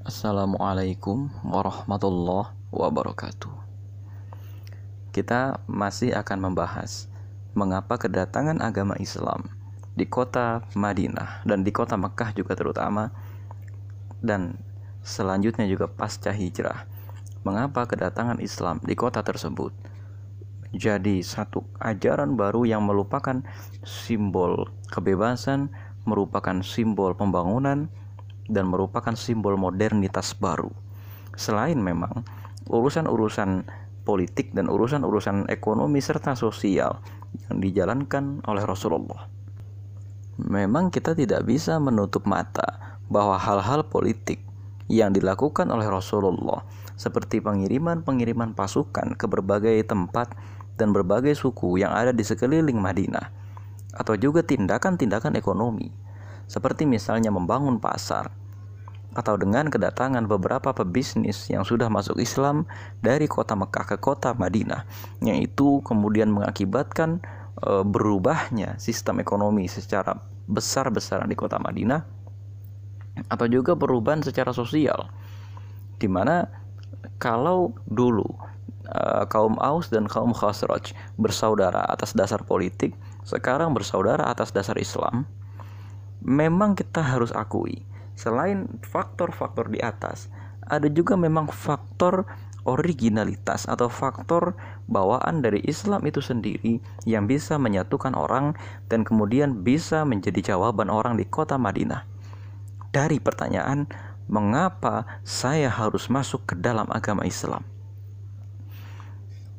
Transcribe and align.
Assalamualaikum 0.00 1.28
warahmatullahi 1.44 2.56
wabarakatuh. 2.72 3.52
Kita 5.12 5.60
masih 5.68 6.16
akan 6.16 6.48
membahas 6.48 7.04
mengapa 7.52 8.00
kedatangan 8.00 8.64
agama 8.64 8.96
Islam 8.96 9.52
di 9.92 10.08
kota 10.08 10.64
Madinah 10.72 11.44
dan 11.44 11.68
di 11.68 11.68
kota 11.68 12.00
Mekah 12.00 12.32
juga 12.32 12.56
terutama 12.56 13.12
dan 14.24 14.56
selanjutnya 15.04 15.68
juga 15.68 15.84
pasca 15.84 16.32
hijrah. 16.32 16.88
Mengapa 17.44 17.84
kedatangan 17.84 18.40
Islam 18.40 18.80
di 18.80 18.96
kota 18.96 19.20
tersebut 19.20 19.76
jadi 20.72 21.20
satu 21.20 21.60
ajaran 21.76 22.40
baru 22.40 22.64
yang 22.64 22.88
melupakan 22.88 23.44
simbol 23.84 24.72
kebebasan, 24.88 25.68
merupakan 26.08 26.64
simbol 26.64 27.12
pembangunan, 27.12 27.92
dan 28.50 28.66
merupakan 28.66 29.14
simbol 29.14 29.54
modernitas 29.54 30.34
baru. 30.34 30.68
Selain 31.38 31.78
memang 31.78 32.26
urusan-urusan 32.66 33.64
politik 34.02 34.50
dan 34.50 34.66
urusan-urusan 34.66 35.46
ekonomi 35.46 36.02
serta 36.02 36.34
sosial 36.34 36.98
yang 37.46 37.62
dijalankan 37.62 38.42
oleh 38.44 38.66
Rasulullah. 38.66 39.30
Memang 40.40 40.90
kita 40.90 41.14
tidak 41.14 41.46
bisa 41.46 41.78
menutup 41.78 42.26
mata 42.26 42.98
bahwa 43.06 43.38
hal-hal 43.38 43.86
politik 43.86 44.42
yang 44.90 45.14
dilakukan 45.14 45.70
oleh 45.70 45.86
Rasulullah 45.86 46.66
seperti 46.98 47.38
pengiriman-pengiriman 47.38 48.58
pasukan 48.58 49.14
ke 49.14 49.30
berbagai 49.30 49.78
tempat 49.86 50.34
dan 50.74 50.90
berbagai 50.90 51.38
suku 51.38 51.78
yang 51.78 51.94
ada 51.94 52.10
di 52.10 52.26
sekeliling 52.26 52.80
Madinah 52.80 53.30
atau 53.94 54.14
juga 54.18 54.42
tindakan-tindakan 54.42 55.36
ekonomi 55.38 55.92
seperti 56.50 56.82
misalnya 56.82 57.30
membangun 57.30 57.78
pasar 57.78 58.34
atau 59.14 59.34
dengan 59.38 59.66
kedatangan 59.66 60.26
beberapa 60.26 60.70
pebisnis 60.70 61.46
yang 61.50 61.66
sudah 61.66 61.86
masuk 61.90 62.18
Islam 62.18 62.66
dari 63.02 63.26
kota 63.26 63.58
Mekah 63.58 63.94
ke 63.94 63.96
kota 63.98 64.34
Madinah. 64.34 64.86
Yang 65.22 65.50
itu 65.50 65.68
kemudian 65.82 66.30
mengakibatkan 66.30 67.18
e, 67.58 67.82
berubahnya 67.82 68.78
sistem 68.78 69.18
ekonomi 69.18 69.66
secara 69.66 70.14
besar-besaran 70.46 71.26
di 71.26 71.34
kota 71.38 71.58
Madinah 71.58 72.02
atau 73.26 73.46
juga 73.50 73.74
perubahan 73.74 74.22
secara 74.22 74.54
sosial. 74.54 75.10
Di 75.98 76.06
mana 76.06 76.46
kalau 77.18 77.74
dulu 77.90 78.30
e, 78.86 79.26
kaum 79.26 79.58
Aus 79.58 79.90
dan 79.90 80.06
kaum 80.06 80.30
Khazraj 80.30 80.94
bersaudara 81.18 81.82
atas 81.90 82.14
dasar 82.14 82.46
politik 82.46 82.94
sekarang 83.26 83.74
bersaudara 83.74 84.30
atas 84.30 84.54
dasar 84.54 84.78
Islam 84.78 85.26
memang 86.20 86.76
kita 86.76 87.00
harus 87.00 87.32
akui 87.32 87.84
selain 88.20 88.68
faktor-faktor 88.84 89.72
di 89.72 89.80
atas, 89.80 90.28
ada 90.68 90.86
juga 90.92 91.16
memang 91.16 91.48
faktor 91.48 92.28
originalitas 92.68 93.64
atau 93.64 93.88
faktor 93.88 94.52
bawaan 94.84 95.40
dari 95.40 95.64
Islam 95.64 96.04
itu 96.04 96.20
sendiri 96.20 96.84
yang 97.08 97.24
bisa 97.24 97.56
menyatukan 97.56 98.12
orang 98.12 98.52
dan 98.92 99.00
kemudian 99.00 99.64
bisa 99.64 100.04
menjadi 100.04 100.52
jawaban 100.54 100.92
orang 100.92 101.16
di 101.16 101.24
kota 101.24 101.56
Madinah. 101.56 102.04
Dari 102.92 103.16
pertanyaan, 103.16 103.88
mengapa 104.28 105.08
saya 105.24 105.72
harus 105.72 106.12
masuk 106.12 106.52
ke 106.52 106.54
dalam 106.60 106.90
agama 106.92 107.24
Islam? 107.24 107.64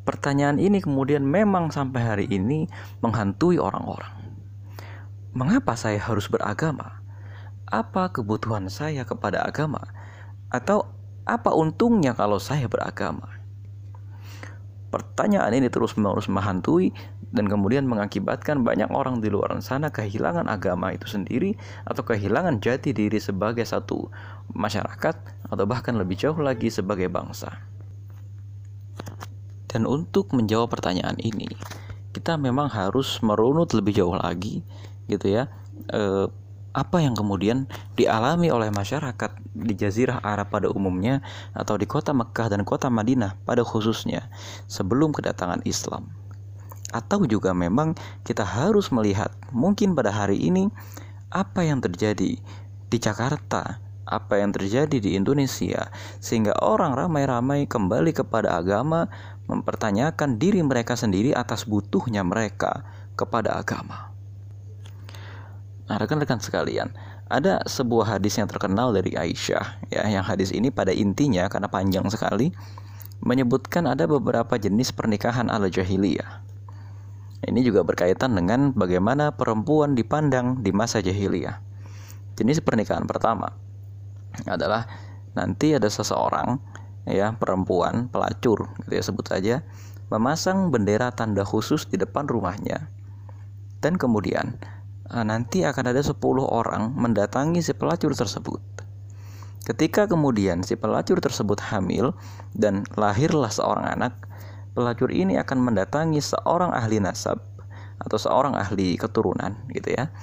Pertanyaan 0.05 0.61
ini 0.61 0.81
kemudian 0.81 1.25
memang 1.25 1.73
sampai 1.73 2.01
hari 2.01 2.25
ini 2.29 2.69
menghantui 3.01 3.57
orang-orang. 3.57 4.20
Mengapa 5.31 5.79
saya 5.79 5.99
harus 5.99 6.27
beragama? 6.27 7.01
apa 7.71 8.11
kebutuhan 8.11 8.67
saya 8.67 9.07
kepada 9.07 9.47
agama 9.47 9.79
atau 10.51 10.91
apa 11.23 11.55
untungnya 11.55 12.11
kalau 12.11 12.37
saya 12.37 12.67
beragama? 12.67 13.39
Pertanyaan 14.91 15.55
ini 15.55 15.71
terus-menerus 15.71 16.27
menghantui 16.27 16.91
dan 17.31 17.47
kemudian 17.47 17.87
mengakibatkan 17.87 18.59
banyak 18.67 18.91
orang 18.91 19.23
di 19.23 19.31
luar 19.31 19.55
sana 19.63 19.87
kehilangan 19.87 20.51
agama 20.51 20.91
itu 20.91 21.07
sendiri 21.07 21.55
atau 21.87 22.03
kehilangan 22.03 22.59
jati 22.59 22.91
diri 22.91 23.15
sebagai 23.15 23.63
satu 23.63 24.11
masyarakat 24.51 25.15
atau 25.47 25.63
bahkan 25.63 25.95
lebih 25.95 26.19
jauh 26.19 26.35
lagi 26.43 26.67
sebagai 26.67 27.07
bangsa. 27.07 27.63
Dan 29.71 29.87
untuk 29.87 30.35
menjawab 30.35 30.67
pertanyaan 30.67 31.15
ini, 31.23 31.47
kita 32.11 32.35
memang 32.35 32.67
harus 32.67 33.23
merunut 33.23 33.71
lebih 33.71 33.95
jauh 33.95 34.19
lagi 34.19 34.59
gitu 35.07 35.31
ya. 35.31 35.49
E, 35.89 36.27
apa 36.71 37.03
yang 37.03 37.11
kemudian 37.11 37.67
dialami 37.99 38.47
oleh 38.47 38.71
masyarakat 38.71 39.31
di 39.51 39.73
Jazirah 39.75 40.23
Arab 40.23 40.55
pada 40.55 40.71
umumnya 40.71 41.19
atau 41.51 41.75
di 41.75 41.83
kota 41.83 42.15
Mekah 42.15 42.47
dan 42.47 42.63
kota 42.63 42.87
Madinah 42.87 43.35
pada 43.43 43.67
khususnya 43.67 44.31
sebelum 44.71 45.11
kedatangan 45.11 45.63
Islam. 45.67 46.15
Atau 46.91 47.27
juga 47.27 47.51
memang 47.55 47.95
kita 48.23 48.43
harus 48.43 48.91
melihat 48.91 49.31
mungkin 49.51 49.95
pada 49.95 50.11
hari 50.11 50.39
ini 50.39 50.71
apa 51.31 51.63
yang 51.63 51.79
terjadi 51.79 52.39
di 52.91 52.97
Jakarta, 52.99 53.79
apa 54.03 54.43
yang 54.43 54.51
terjadi 54.51 54.99
di 54.99 55.15
Indonesia 55.15 55.87
sehingga 56.19 56.51
orang 56.59 56.95
ramai-ramai 56.99 57.67
kembali 57.67 58.11
kepada 58.11 58.59
agama 58.59 59.07
mempertanyakan 59.47 60.35
diri 60.35 60.59
mereka 60.63 60.99
sendiri 60.99 61.31
atas 61.31 61.63
butuhnya 61.63 62.23
mereka 62.27 62.83
kepada 63.15 63.55
agama. 63.55 64.10
Nah, 65.91 65.99
rekan-rekan 65.99 66.39
sekalian, 66.39 66.87
ada 67.27 67.59
sebuah 67.67 68.15
hadis 68.15 68.39
yang 68.39 68.47
terkenal 68.47 68.95
dari 68.95 69.11
Aisyah 69.11 69.91
ya, 69.91 70.07
yang 70.07 70.23
hadis 70.23 70.55
ini 70.55 70.71
pada 70.71 70.95
intinya 70.95 71.51
karena 71.51 71.67
panjang 71.67 72.07
sekali 72.07 72.55
menyebutkan 73.19 73.83
ada 73.91 74.07
beberapa 74.07 74.55
jenis 74.55 74.95
pernikahan 74.95 75.51
ala 75.51 75.67
jahiliyah. 75.67 76.47
Ini 77.43 77.59
juga 77.59 77.83
berkaitan 77.83 78.39
dengan 78.39 78.71
bagaimana 78.71 79.35
perempuan 79.35 79.91
dipandang 79.91 80.63
di 80.63 80.71
masa 80.71 81.03
jahiliyah. 81.03 81.59
Jenis 82.39 82.63
pernikahan 82.63 83.03
pertama 83.03 83.51
adalah 84.47 84.87
nanti 85.35 85.75
ada 85.75 85.91
seseorang 85.91 86.55
ya 87.03 87.35
perempuan 87.35 88.07
pelacur 88.07 88.71
gitu 88.87 88.95
ya 88.95 89.03
sebut 89.03 89.27
saja 89.27 89.55
memasang 90.07 90.71
bendera 90.71 91.11
tanda 91.11 91.43
khusus 91.43 91.83
di 91.83 91.99
depan 91.99 92.31
rumahnya 92.31 92.87
dan 93.83 93.99
kemudian 93.99 94.55
Ah, 95.11 95.27
nanti 95.27 95.67
akan 95.67 95.91
ada 95.91 95.99
10 95.99 96.15
orang 96.47 96.95
mendatangi 96.95 97.59
si 97.59 97.75
pelacur 97.75 98.15
tersebut. 98.15 98.63
Ketika 99.67 100.07
kemudian 100.07 100.63
si 100.63 100.79
pelacur 100.79 101.19
tersebut 101.19 101.59
hamil 101.67 102.15
dan 102.55 102.87
lahirlah 102.95 103.51
seorang 103.51 103.91
anak, 103.91 104.15
pelacur 104.71 105.11
ini 105.11 105.35
akan 105.35 105.67
mendatangi 105.67 106.23
seorang 106.23 106.71
ahli 106.71 107.03
nasab 107.03 107.43
atau 107.99 108.15
seorang 108.15 108.55
ahli 108.55 108.95
keturunan 108.95 109.59
gitu 109.75 109.99
ya. 109.99 110.15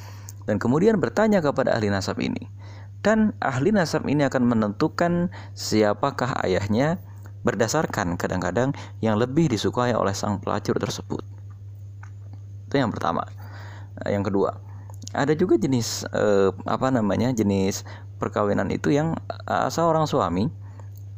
Dan 0.49 0.57
kemudian 0.57 0.97
bertanya 0.97 1.45
kepada 1.45 1.77
ahli 1.77 1.93
nasab 1.93 2.17
ini. 2.25 2.49
Dan 3.05 3.37
ahli 3.45 3.77
nasab 3.77 4.09
ini 4.09 4.25
akan 4.25 4.49
menentukan 4.49 5.29
siapakah 5.53 6.33
ayahnya 6.49 6.97
berdasarkan 7.45 8.17
kadang-kadang 8.17 8.73
yang 9.05 9.21
lebih 9.21 9.53
disukai 9.53 9.93
oleh 9.93 10.17
sang 10.17 10.41
pelacur 10.41 10.81
tersebut. 10.81 11.21
Itu 12.73 12.81
yang 12.81 12.89
pertama. 12.89 13.29
Yang 14.03 14.33
kedua, 14.33 14.68
ada 15.19 15.35
juga 15.35 15.59
jenis 15.59 16.07
eh, 16.15 16.51
apa 16.67 16.89
namanya 16.95 17.35
jenis 17.35 17.83
perkawinan 18.19 18.69
itu 18.75 18.91
yang 18.91 19.15
uh, 19.47 19.71
seorang 19.71 20.05
suami 20.11 20.51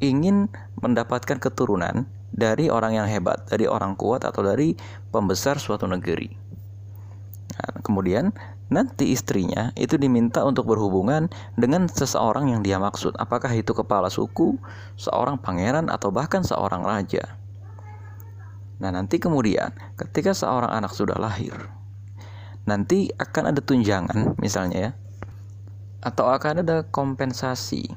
ingin 0.04 0.48
mendapatkan 0.80 1.40
keturunan 1.40 2.04
dari 2.30 2.68
orang 2.72 2.96
yang 2.96 3.08
hebat, 3.08 3.48
dari 3.48 3.66
orang 3.66 3.96
kuat 3.98 4.22
atau 4.22 4.40
dari 4.44 4.76
pembesar 5.10 5.60
suatu 5.60 5.84
negeri. 5.88 6.30
Nah, 7.60 7.84
kemudian 7.84 8.32
nanti 8.72 9.12
istrinya 9.12 9.74
itu 9.76 9.98
diminta 10.00 10.46
untuk 10.46 10.70
berhubungan 10.70 11.28
dengan 11.58 11.90
seseorang 11.90 12.48
yang 12.54 12.64
dia 12.64 12.80
maksud, 12.80 13.18
apakah 13.18 13.50
itu 13.52 13.76
kepala 13.76 14.08
suku, 14.08 14.56
seorang 14.96 15.36
pangeran 15.36 15.92
atau 15.92 16.08
bahkan 16.08 16.40
seorang 16.40 16.80
raja. 16.86 17.36
Nah, 18.80 18.88
nanti 18.88 19.20
kemudian 19.20 19.76
ketika 20.00 20.32
seorang 20.32 20.72
anak 20.72 20.96
sudah 20.96 21.20
lahir, 21.20 21.52
nanti 22.70 23.10
akan 23.18 23.50
ada 23.50 23.58
tunjangan 23.58 24.38
misalnya 24.38 24.78
ya 24.78 24.92
atau 26.00 26.30
akan 26.30 26.62
ada 26.64 26.86
kompensasi 26.88 27.90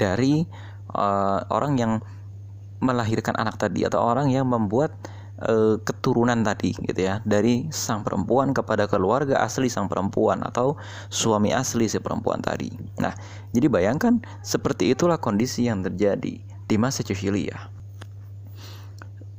dari 0.00 0.48
uh, 0.96 1.44
orang 1.52 1.76
yang 1.76 1.92
melahirkan 2.80 3.34
anak 3.36 3.58
tadi 3.58 3.84
atau 3.84 4.00
orang 4.02 4.30
yang 4.30 4.46
membuat 4.46 4.94
uh, 5.42 5.78
keturunan 5.82 6.40
tadi 6.42 6.74
gitu 6.74 6.98
ya 6.98 7.22
dari 7.26 7.70
sang 7.74 8.02
perempuan 8.06 8.54
kepada 8.54 8.86
keluarga 8.90 9.42
asli 9.42 9.70
sang 9.70 9.90
perempuan 9.90 10.42
atau 10.42 10.78
suami 11.10 11.54
asli 11.54 11.90
si 11.90 11.98
perempuan 11.98 12.42
tadi. 12.42 12.70
Nah, 13.02 13.14
jadi 13.54 13.66
bayangkan 13.70 14.22
seperti 14.42 14.94
itulah 14.94 15.18
kondisi 15.18 15.66
yang 15.66 15.82
terjadi 15.82 16.42
di 16.42 16.76
masa 16.78 17.02
jahiliyah. 17.02 17.70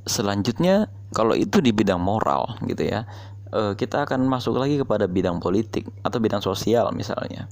Selanjutnya 0.08 0.90
kalau 1.14 1.38
itu 1.38 1.62
di 1.62 1.74
bidang 1.74 2.02
moral 2.02 2.58
gitu 2.66 2.86
ya 2.86 3.06
uh, 3.54 3.74
kita 3.74 4.06
akan 4.06 4.26
masuk 4.26 4.58
lagi 4.58 4.80
kepada 4.82 5.06
bidang 5.06 5.42
politik 5.42 5.88
atau 6.02 6.18
bidang 6.22 6.42
sosial 6.42 6.90
misalnya. 6.96 7.50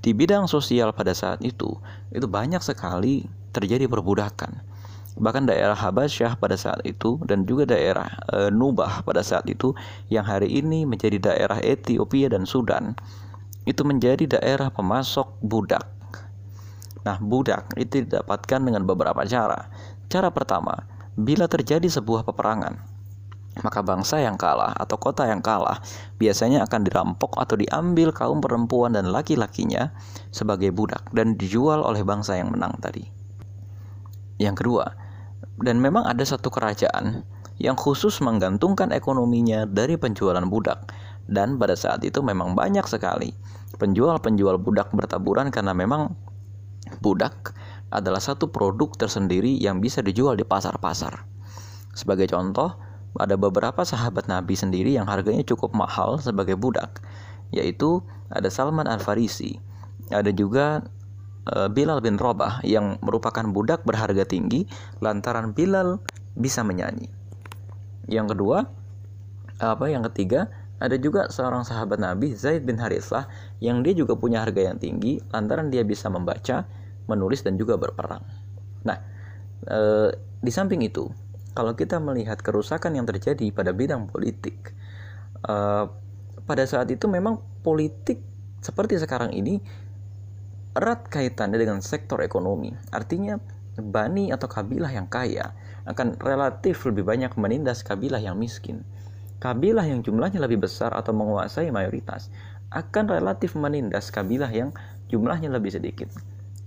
di 0.00 0.16
bidang 0.16 0.48
sosial 0.48 0.96
pada 0.96 1.12
saat 1.12 1.44
itu 1.44 1.76
itu 2.08 2.24
banyak 2.24 2.64
sekali 2.64 3.28
terjadi 3.52 3.84
perbudakan 3.84 4.64
bahkan 5.20 5.44
daerah 5.44 5.76
Habasyah 5.76 6.40
pada 6.40 6.56
saat 6.56 6.80
itu 6.88 7.20
dan 7.28 7.44
juga 7.44 7.68
daerah 7.68 8.08
e, 8.32 8.48
Nubah 8.48 9.04
pada 9.04 9.20
saat 9.20 9.44
itu 9.50 9.76
yang 10.08 10.24
hari 10.24 10.48
ini 10.48 10.88
menjadi 10.88 11.20
daerah 11.20 11.60
Ethiopia 11.60 12.32
dan 12.32 12.48
Sudan 12.48 12.96
itu 13.68 13.84
menjadi 13.84 14.40
daerah 14.40 14.72
pemasok 14.72 15.36
budak. 15.44 15.84
Nah, 17.04 17.16
budak 17.20 17.68
itu 17.76 18.04
didapatkan 18.04 18.60
dengan 18.60 18.88
beberapa 18.88 19.20
cara. 19.28 19.68
Cara 20.08 20.28
pertama, 20.32 20.84
bila 21.16 21.44
terjadi 21.48 21.86
sebuah 21.86 22.24
peperangan, 22.24 22.80
maka 23.58 23.82
bangsa 23.82 24.22
yang 24.22 24.38
kalah 24.38 24.70
atau 24.78 24.94
kota 24.94 25.26
yang 25.26 25.42
kalah 25.42 25.82
biasanya 26.22 26.62
akan 26.70 26.86
dirampok 26.86 27.34
atau 27.34 27.58
diambil 27.58 28.14
kaum 28.14 28.38
perempuan 28.38 28.94
dan 28.94 29.10
laki-lakinya 29.10 29.90
sebagai 30.30 30.70
budak 30.70 31.10
dan 31.10 31.34
dijual 31.34 31.82
oleh 31.82 32.06
bangsa 32.06 32.38
yang 32.38 32.54
menang 32.54 32.78
tadi. 32.78 33.02
Yang 34.38 34.64
kedua, 34.64 34.86
dan 35.60 35.82
memang 35.82 36.06
ada 36.06 36.22
satu 36.24 36.48
kerajaan 36.48 37.26
yang 37.60 37.76
khusus 37.76 38.24
menggantungkan 38.24 38.88
ekonominya 38.94 39.68
dari 39.68 40.00
penjualan 40.00 40.42
budak. 40.48 40.88
Dan 41.30 41.60
pada 41.60 41.78
saat 41.78 42.02
itu 42.02 42.24
memang 42.24 42.58
banyak 42.58 42.82
sekali 42.90 43.30
penjual-penjual 43.78 44.58
budak 44.58 44.90
bertaburan 44.90 45.52
karena 45.54 45.76
memang 45.76 46.16
budak 46.98 47.54
adalah 47.92 48.18
satu 48.18 48.50
produk 48.50 48.90
tersendiri 48.96 49.54
yang 49.60 49.78
bisa 49.78 50.02
dijual 50.02 50.34
di 50.34 50.42
pasar-pasar. 50.42 51.22
Sebagai 51.94 52.26
contoh, 52.32 52.74
ada 53.18 53.34
beberapa 53.34 53.82
sahabat 53.82 54.30
Nabi 54.30 54.54
sendiri 54.54 54.94
yang 54.94 55.10
harganya 55.10 55.42
cukup 55.42 55.74
mahal 55.74 56.20
sebagai 56.22 56.54
budak, 56.54 57.02
yaitu 57.50 58.04
ada 58.30 58.46
Salman 58.46 58.86
Al-Farisi, 58.86 59.58
ada 60.14 60.30
juga 60.30 60.86
Eh, 61.50 61.68
Bilal 61.72 62.04
bin 62.04 62.20
Robah 62.20 62.60
yang 62.62 63.00
merupakan 63.00 63.42
budak 63.48 63.82
berharga 63.88 64.28
tinggi 64.28 64.68
lantaran 65.00 65.56
Bilal 65.56 65.98
bisa 66.36 66.60
menyanyi. 66.60 67.08
Yang 68.06 68.36
kedua, 68.36 68.68
apa 69.56 69.88
yang 69.88 70.04
ketiga, 70.12 70.52
ada 70.76 71.00
juga 71.00 71.32
seorang 71.32 71.64
sahabat 71.64 71.96
Nabi 71.96 72.36
Zaid 72.36 72.68
bin 72.68 72.76
Harithah 72.76 73.26
yang 73.58 73.80
dia 73.80 73.96
juga 73.96 74.20
punya 74.20 74.44
harga 74.44 74.72
yang 74.72 74.76
tinggi 74.76 75.20
lantaran 75.32 75.72
dia 75.72 75.80
bisa 75.80 76.12
membaca, 76.12 76.68
menulis 77.08 77.40
dan 77.40 77.56
juga 77.56 77.80
berperang. 77.80 78.24
Nah, 78.84 78.98
e, 79.64 79.80
di 80.40 80.52
samping 80.52 80.80
itu, 80.84 81.08
kalau 81.52 81.74
kita 81.74 81.98
melihat 81.98 82.38
kerusakan 82.40 82.94
yang 82.94 83.06
terjadi 83.06 83.50
pada 83.50 83.74
bidang 83.74 84.06
politik, 84.06 84.72
e, 85.42 85.54
pada 86.46 86.64
saat 86.66 86.90
itu 86.90 87.10
memang 87.10 87.42
politik 87.62 88.22
seperti 88.60 89.00
sekarang 89.00 89.34
ini 89.34 89.58
erat 90.76 91.10
kaitannya 91.10 91.58
dengan 91.58 91.82
sektor 91.82 92.22
ekonomi. 92.22 92.70
Artinya, 92.94 93.40
bani 93.80 94.30
atau 94.30 94.46
kabilah 94.46 94.92
yang 94.92 95.08
kaya 95.08 95.56
akan 95.88 96.20
relatif 96.20 96.84
lebih 96.86 97.08
banyak 97.08 97.32
menindas 97.34 97.82
kabilah 97.82 98.20
yang 98.20 98.36
miskin. 98.36 98.84
Kabilah 99.40 99.88
yang 99.88 100.04
jumlahnya 100.04 100.38
lebih 100.38 100.60
besar 100.68 100.92
atau 100.92 101.16
menguasai 101.16 101.72
mayoritas 101.72 102.28
akan 102.70 103.10
relatif 103.10 103.58
menindas 103.58 104.14
kabilah 104.14 104.52
yang 104.52 104.70
jumlahnya 105.10 105.50
lebih 105.50 105.74
sedikit. 105.74 106.12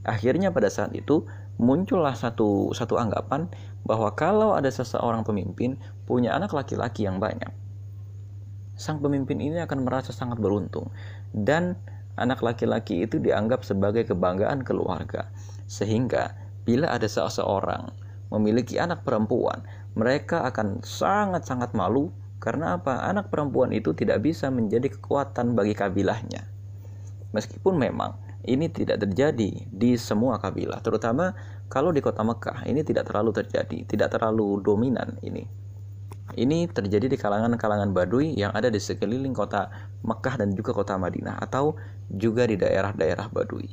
Akhirnya 0.03 0.51
pada 0.51 0.67
saat 0.67 0.91
itu 0.91 1.23
muncullah 1.61 2.17
satu 2.17 2.73
satu 2.73 2.97
anggapan 2.97 3.49
bahwa 3.85 4.13
kalau 4.15 4.57
ada 4.57 4.71
seseorang 4.71 5.21
pemimpin 5.27 5.77
punya 6.07 6.33
anak 6.33 6.55
laki-laki 6.55 7.05
yang 7.05 7.19
banyak, 7.21 7.51
sang 8.73 9.03
pemimpin 9.03 9.37
ini 9.37 9.61
akan 9.61 9.85
merasa 9.85 10.09
sangat 10.15 10.41
beruntung 10.41 10.89
dan 11.31 11.77
anak 12.17 12.45
laki-laki 12.45 13.05
itu 13.05 13.17
dianggap 13.17 13.65
sebagai 13.65 14.05
kebanggaan 14.09 14.61
keluarga. 14.61 15.29
Sehingga 15.65 16.37
bila 16.63 16.93
ada 16.93 17.05
seseorang 17.09 17.89
memiliki 18.29 18.77
anak 18.77 19.05
perempuan, 19.05 19.61
mereka 19.93 20.45
akan 20.45 20.81
sangat-sangat 20.81 21.73
malu 21.77 22.09
karena 22.41 22.75
apa? 22.75 23.07
Anak 23.07 23.31
perempuan 23.31 23.71
itu 23.71 23.95
tidak 23.95 24.19
bisa 24.25 24.51
menjadi 24.51 24.91
kekuatan 24.91 25.55
bagi 25.55 25.71
kabilahnya. 25.77 26.43
Meskipun 27.31 27.79
memang 27.79 28.19
ini 28.43 28.67
tidak 28.67 28.99
terjadi 28.99 29.67
di 29.71 29.91
semua 29.95 30.35
kabilah, 30.39 30.83
terutama 30.83 31.31
kalau 31.71 31.95
di 31.95 32.03
kota 32.03 32.21
Mekah 32.21 32.67
ini 32.67 32.83
tidak 32.83 33.07
terlalu 33.07 33.31
terjadi, 33.31 33.87
tidak 33.87 34.11
terlalu 34.11 34.59
dominan 34.59 35.15
ini. 35.23 35.47
Ini 36.33 36.71
terjadi 36.71 37.11
di 37.11 37.17
kalangan-kalangan 37.19 37.91
Baduy 37.91 38.33
yang 38.33 38.55
ada 38.55 38.71
di 38.71 38.79
sekeliling 38.79 39.35
kota 39.35 39.69
Mekah 40.01 40.39
dan 40.39 40.55
juga 40.55 40.71
kota 40.71 40.95
Madinah 40.95 41.37
atau 41.39 41.75
juga 42.09 42.47
di 42.47 42.55
daerah-daerah 42.57 43.27
Baduy. 43.29 43.67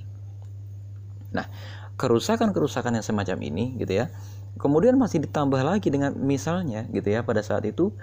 Nah, 1.30 1.46
kerusakan-kerusakan 1.94 2.98
yang 2.98 3.06
semacam 3.06 3.38
ini 3.44 3.78
gitu 3.78 4.02
ya. 4.02 4.10
Kemudian 4.58 4.98
masih 4.98 5.22
ditambah 5.24 5.62
lagi 5.62 5.88
dengan 5.94 6.12
misalnya 6.18 6.84
gitu 6.90 7.06
ya 7.06 7.22
pada 7.22 7.40
saat 7.40 7.62
itu 7.64 7.94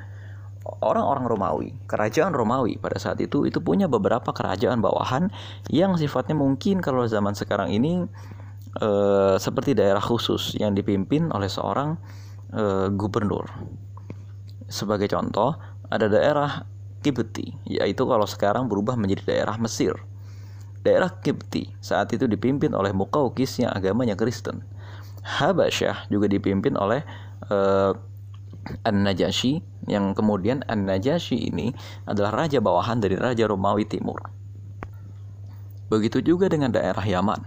orang-orang 0.83 1.25
Romawi, 1.25 1.69
kerajaan 1.87 2.35
Romawi 2.35 2.79
pada 2.81 2.99
saat 2.99 3.19
itu 3.23 3.47
itu 3.47 3.63
punya 3.63 3.85
beberapa 3.87 4.33
kerajaan 4.33 4.83
bawahan 4.83 5.31
yang 5.71 5.95
sifatnya 5.95 6.35
mungkin 6.37 6.83
kalau 6.83 7.07
zaman 7.07 7.33
sekarang 7.33 7.71
ini 7.71 8.05
e, 8.77 8.89
seperti 9.39 9.73
daerah 9.73 10.01
khusus 10.01 10.55
yang 10.59 10.75
dipimpin 10.75 11.31
oleh 11.31 11.47
seorang 11.47 11.95
e, 12.51 12.91
gubernur 12.93 13.47
sebagai 14.67 15.07
contoh, 15.11 15.55
ada 15.87 16.11
daerah 16.11 16.67
Kibti, 16.99 17.55
yaitu 17.63 18.03
kalau 18.03 18.27
sekarang 18.27 18.67
berubah 18.67 18.99
menjadi 18.99 19.23
daerah 19.23 19.55
Mesir. 19.55 19.95
Daerah 20.83 21.07
Kibti 21.23 21.71
saat 21.79 22.11
itu 22.11 22.27
dipimpin 22.27 22.75
oleh 22.75 22.91
Mukaukis 22.91 23.63
yang 23.63 23.71
agamanya 23.71 24.19
Kristen. 24.19 24.63
Habasyah 25.23 26.11
juga 26.11 26.27
dipimpin 26.31 26.75
oleh 26.75 27.03
uh, 27.47 27.95
An-Najasyi 28.83 29.87
yang 29.87 30.11
kemudian 30.11 30.65
An-Najasyi 30.67 31.51
ini 31.53 31.71
adalah 32.03 32.45
raja 32.45 32.59
bawahan 32.59 32.99
dari 32.99 33.15
Raja 33.15 33.47
Romawi 33.47 33.87
Timur. 33.87 34.19
Begitu 35.87 36.19
juga 36.19 36.51
dengan 36.51 36.75
daerah 36.75 37.03
Yaman. 37.03 37.41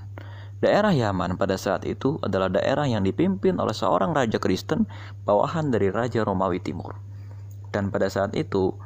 Daerah 0.60 0.92
Yaman 0.92 1.40
pada 1.40 1.56
saat 1.56 1.88
itu 1.88 2.20
adalah 2.20 2.52
daerah 2.52 2.84
yang 2.84 3.00
dipimpin 3.04 3.56
oleh 3.56 3.72
seorang 3.72 4.12
raja 4.12 4.36
Kristen 4.36 4.84
bawahan 5.24 5.72
dari 5.72 5.88
Raja 5.88 6.20
Romawi 6.20 6.60
Timur. 6.60 6.96
Dan 7.72 7.88
pada 7.88 8.12
saat 8.12 8.36
itu, 8.36 8.76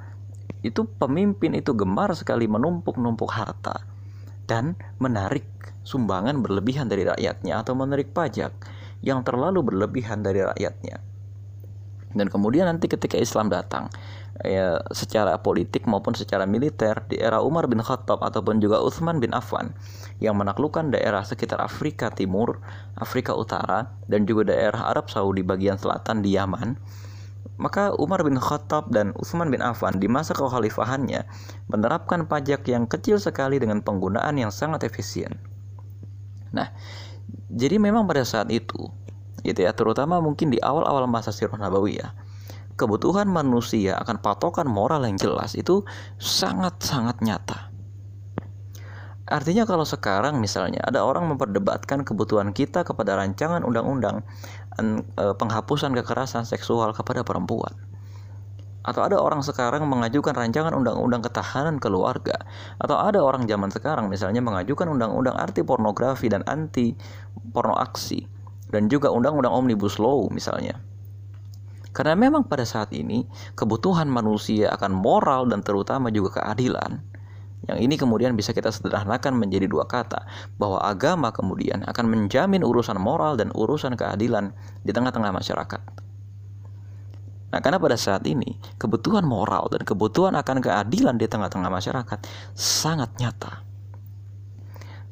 itu 0.63 0.87
pemimpin 0.99 1.55
itu 1.59 1.75
gemar 1.75 2.15
sekali 2.15 2.47
menumpuk-numpuk 2.47 3.31
harta 3.31 3.83
dan 4.47 4.79
menarik 5.03 5.47
sumbangan 5.83 6.41
berlebihan 6.41 6.87
dari 6.87 7.05
rakyatnya 7.05 7.65
atau 7.65 7.75
menarik 7.75 8.13
pajak 8.15 8.53
yang 9.05 9.21
terlalu 9.27 9.61
berlebihan 9.67 10.25
dari 10.25 10.41
rakyatnya. 10.47 11.14
Dan 12.15 12.31
kemudian 12.31 12.71
nanti 12.71 12.87
ketika 12.87 13.19
Islam 13.19 13.51
datang, 13.51 13.91
ya, 14.47 14.79
secara 14.95 15.35
politik 15.43 15.85
maupun 15.85 16.15
secara 16.15 16.47
militer 16.47 17.03
di 17.11 17.19
era 17.19 17.43
Umar 17.43 17.67
bin 17.67 17.83
Khattab 17.83 18.23
ataupun 18.23 18.63
juga 18.63 18.79
Utsman 18.81 19.19
bin 19.19 19.35
Affan 19.35 19.75
yang 20.23 20.39
menaklukkan 20.39 20.95
daerah 20.95 21.27
sekitar 21.27 21.59
Afrika 21.59 22.15
Timur, 22.15 22.63
Afrika 22.95 23.35
Utara 23.35 23.91
dan 24.07 24.25
juga 24.31 24.55
daerah 24.55 24.95
Arab 24.95 25.11
Saudi 25.11 25.43
bagian 25.43 25.75
selatan 25.75 26.23
di 26.23 26.39
Yaman 26.39 26.79
maka 27.55 27.95
Umar 27.95 28.27
bin 28.27 28.35
Khattab 28.35 28.91
dan 28.91 29.15
Utsman 29.15 29.53
bin 29.53 29.63
Affan 29.63 30.03
di 30.03 30.11
masa 30.11 30.35
kekhalifahannya 30.35 31.23
menerapkan 31.71 32.27
pajak 32.27 32.67
yang 32.67 32.91
kecil 32.91 33.23
sekali 33.23 33.63
dengan 33.63 33.79
penggunaan 33.85 34.35
yang 34.35 34.51
sangat 34.51 34.83
efisien. 34.83 35.39
Nah, 36.51 36.75
jadi 37.51 37.79
memang 37.79 38.11
pada 38.11 38.27
saat 38.27 38.51
itu, 38.51 38.91
gitu 39.45 39.63
ya, 39.63 39.77
terutama 39.77 40.19
mungkin 40.19 40.51
di 40.51 40.59
awal-awal 40.59 41.05
masa 41.07 41.31
Sirah 41.31 41.61
Nabawiyah, 41.61 42.17
kebutuhan 42.75 43.31
manusia 43.31 43.95
akan 44.03 44.19
patokan 44.19 44.67
moral 44.67 45.07
yang 45.07 45.21
jelas 45.21 45.55
itu 45.55 45.87
sangat-sangat 46.19 47.23
nyata. 47.23 47.71
Artinya 49.25 49.65
kalau 49.65 49.89
sekarang 49.89 50.37
misalnya 50.37 50.85
ada 50.85 51.01
orang 51.01 51.25
memperdebatkan 51.33 52.05
kebutuhan 52.05 52.53
kita 52.53 52.85
kepada 52.85 53.17
rancangan 53.17 53.65
undang-undang 53.65 54.21
eh, 54.77 55.35
penghapusan 55.41 55.97
kekerasan 55.97 56.45
seksual 56.45 56.93
kepada 56.93 57.25
perempuan. 57.25 57.73
Atau 58.85 59.01
ada 59.01 59.17
orang 59.17 59.41
sekarang 59.41 59.89
mengajukan 59.89 60.37
rancangan 60.37 60.77
undang-undang 60.77 61.25
ketahanan 61.25 61.81
keluarga. 61.81 62.37
Atau 62.77 63.01
ada 63.01 63.25
orang 63.25 63.49
zaman 63.49 63.73
sekarang 63.73 64.13
misalnya 64.13 64.45
mengajukan 64.45 64.93
undang-undang 64.93 65.41
arti 65.41 65.65
pornografi 65.65 66.29
dan 66.29 66.45
anti 66.45 66.93
porno 67.57 67.73
aksi. 67.81 68.29
Dan 68.75 68.91
juga 68.91 69.15
undang-undang 69.15 69.55
omnibus 69.55 70.03
law 70.03 70.27
misalnya. 70.35 70.83
Karena 71.95 72.19
memang 72.19 72.51
pada 72.51 72.67
saat 72.67 72.91
ini 72.91 73.23
kebutuhan 73.55 74.11
manusia 74.11 74.75
akan 74.75 74.91
moral 74.91 75.47
dan 75.47 75.63
terutama 75.63 76.11
juga 76.11 76.43
keadilan 76.43 77.15
yang 77.65 77.81
ini 77.81 77.97
kemudian 77.97 78.37
bisa 78.37 78.53
kita 78.53 78.69
sederhanakan 78.69 79.41
menjadi 79.41 79.65
dua 79.65 79.89
kata, 79.89 80.29
bahwa 80.61 80.85
agama 80.85 81.33
kemudian 81.33 81.81
akan 81.89 82.05
menjamin 82.13 82.61
urusan 82.61 83.01
moral 83.01 83.41
dan 83.41 83.49
urusan 83.57 83.97
keadilan 83.97 84.53
di 84.85 84.93
tengah-tengah 84.93 85.33
masyarakat. 85.33 85.83
Nah, 87.55 87.63
karena 87.63 87.79
pada 87.79 87.95
saat 87.95 88.27
ini 88.27 88.59
kebutuhan 88.77 89.23
moral 89.23 89.71
dan 89.71 89.87
kebutuhan 89.87 90.35
akan 90.35 90.59
keadilan 90.59 91.17
di 91.17 91.27
tengah-tengah 91.31 91.71
masyarakat 91.71 92.19
sangat 92.53 93.15
nyata. 93.23 93.63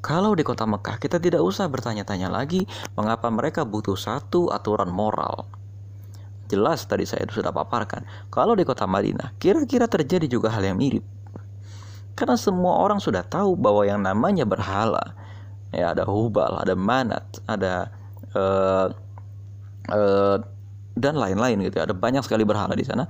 Kalau 0.02 0.35
di 0.35 0.42
kota 0.42 0.66
Mekah 0.66 0.99
kita 0.99 1.23
tidak 1.23 1.38
usah 1.47 1.71
bertanya-tanya 1.71 2.26
lagi 2.26 2.66
mengapa 2.99 3.30
mereka 3.30 3.62
butuh 3.62 3.94
satu 3.94 4.50
aturan 4.50 4.90
moral. 4.90 5.47
Jelas 6.50 6.85
tadi 6.85 7.06
saya 7.06 7.23
sudah 7.30 7.54
paparkan. 7.54 8.02
Kalau 8.28 8.59
di 8.59 8.66
kota 8.66 8.85
Madinah 8.85 9.38
kira-kira 9.38 9.87
terjadi 9.87 10.26
juga 10.26 10.50
hal 10.50 10.66
yang 10.66 10.76
mirip. 10.76 11.06
Karena 12.18 12.37
semua 12.37 12.82
orang 12.82 13.00
sudah 13.00 13.25
tahu 13.25 13.56
bahwa 13.56 13.88
yang 13.88 14.02
namanya 14.02 14.44
berhala, 14.44 15.16
ya 15.73 15.97
ada 15.97 16.04
hubal, 16.04 16.61
ada 16.61 16.76
manat, 16.76 17.25
ada 17.49 17.88
uh, 18.37 18.92
uh, 19.88 20.37
dan 20.92 21.14
lain-lain 21.16 21.62
gitu. 21.64 21.80
Ada 21.80 21.97
banyak 21.97 22.21
sekali 22.21 22.44
berhala 22.44 22.76
di 22.76 22.85
sana. 22.85 23.09